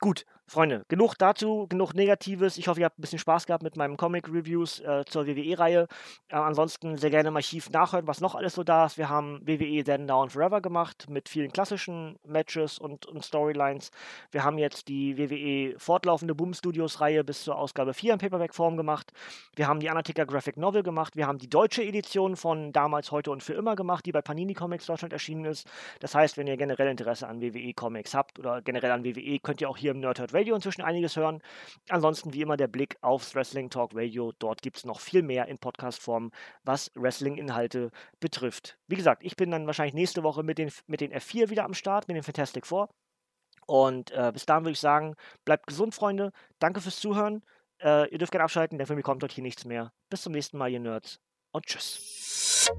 Gut, 0.00 0.24
Freunde, 0.50 0.84
genug 0.88 1.14
dazu, 1.16 1.68
genug 1.68 1.94
Negatives. 1.94 2.58
Ich 2.58 2.66
hoffe, 2.66 2.80
ihr 2.80 2.86
habt 2.86 2.98
ein 2.98 3.02
bisschen 3.02 3.20
Spaß 3.20 3.46
gehabt 3.46 3.62
mit 3.62 3.76
meinen 3.76 3.96
Comic-Reviews 3.96 4.80
äh, 4.80 5.04
zur 5.06 5.28
WWE-Reihe. 5.28 5.86
Äh, 6.28 6.34
ansonsten 6.34 6.98
sehr 6.98 7.10
gerne 7.10 7.28
im 7.28 7.36
Archiv 7.36 7.70
nachhören, 7.70 8.08
was 8.08 8.20
noch 8.20 8.34
alles 8.34 8.54
so 8.54 8.64
da 8.64 8.86
ist. 8.86 8.98
Wir 8.98 9.08
haben 9.08 9.40
WWE 9.46 9.84
Then 9.84 10.06
Now 10.06 10.22
and 10.22 10.32
Forever 10.32 10.60
gemacht 10.60 11.08
mit 11.08 11.28
vielen 11.28 11.52
klassischen 11.52 12.18
Matches 12.26 12.80
und, 12.80 13.06
und 13.06 13.24
Storylines. 13.24 13.92
Wir 14.32 14.42
haben 14.42 14.58
jetzt 14.58 14.88
die 14.88 15.16
WWE 15.18 15.78
fortlaufende 15.78 16.34
Boom 16.34 16.52
Studios-Reihe 16.52 17.22
bis 17.22 17.44
zur 17.44 17.56
Ausgabe 17.56 17.94
4 17.94 18.14
in 18.14 18.18
Paperback-Form 18.18 18.76
gemacht. 18.76 19.12
Wir 19.54 19.68
haben 19.68 19.78
die 19.78 19.88
Undertaker 19.88 20.26
Graphic 20.26 20.56
Novel 20.56 20.82
gemacht. 20.82 21.14
Wir 21.14 21.28
haben 21.28 21.38
die 21.38 21.48
deutsche 21.48 21.84
Edition 21.84 22.34
von 22.34 22.72
damals, 22.72 23.12
heute 23.12 23.30
und 23.30 23.44
für 23.44 23.52
immer 23.52 23.76
gemacht, 23.76 24.04
die 24.04 24.10
bei 24.10 24.20
Panini 24.20 24.54
Comics 24.54 24.86
Deutschland 24.86 25.12
erschienen 25.12 25.44
ist. 25.44 25.68
Das 26.00 26.16
heißt, 26.16 26.36
wenn 26.38 26.48
ihr 26.48 26.56
generell 26.56 26.88
Interesse 26.88 27.28
an 27.28 27.40
WWE-Comics 27.40 28.14
habt 28.14 28.40
oder 28.40 28.62
generell 28.62 28.90
an 28.90 29.04
WWE, 29.04 29.38
könnt 29.38 29.60
ihr 29.60 29.70
auch 29.70 29.76
hier 29.76 29.89
hier 29.90 29.94
im 29.94 30.00
Nerdhurt 30.00 30.32
Radio 30.32 30.54
inzwischen 30.54 30.82
einiges 30.82 31.16
hören. 31.16 31.42
Ansonsten 31.88 32.32
wie 32.32 32.42
immer 32.42 32.56
der 32.56 32.68
Blick 32.68 32.96
aufs 33.00 33.34
Wrestling 33.34 33.70
Talk 33.70 33.90
Radio. 33.94 34.32
Dort 34.38 34.62
gibt 34.62 34.78
es 34.78 34.84
noch 34.84 35.00
viel 35.00 35.22
mehr 35.22 35.48
in 35.48 35.58
Podcast-Form, 35.58 36.30
was 36.62 36.90
Wrestling-Inhalte 36.94 37.90
betrifft. 38.20 38.78
Wie 38.86 38.96
gesagt, 38.96 39.24
ich 39.24 39.36
bin 39.36 39.50
dann 39.50 39.66
wahrscheinlich 39.66 39.94
nächste 39.94 40.22
Woche 40.22 40.42
mit 40.42 40.58
den, 40.58 40.70
mit 40.86 41.00
den 41.00 41.12
F4 41.12 41.50
wieder 41.50 41.64
am 41.64 41.74
Start, 41.74 42.08
mit 42.08 42.16
dem 42.16 42.22
Fantastic 42.22 42.66
Four. 42.66 42.88
Und 43.66 44.10
äh, 44.12 44.30
bis 44.32 44.46
dahin 44.46 44.64
würde 44.64 44.72
ich 44.72 44.80
sagen, 44.80 45.14
bleibt 45.44 45.66
gesund, 45.66 45.94
Freunde. 45.94 46.32
Danke 46.58 46.80
fürs 46.80 47.00
Zuhören. 47.00 47.42
Äh, 47.82 48.10
ihr 48.10 48.18
dürft 48.18 48.32
gerne 48.32 48.44
abschalten, 48.44 48.78
denn 48.78 48.86
für 48.86 48.94
mich 48.96 49.04
kommt 49.04 49.22
dort 49.22 49.32
hier 49.32 49.42
nichts 49.42 49.64
mehr. 49.64 49.92
Bis 50.08 50.22
zum 50.22 50.32
nächsten 50.32 50.58
Mal, 50.58 50.70
ihr 50.70 50.80
Nerds. 50.80 51.20
Und 51.52 51.66
tschüss. 51.66 52.70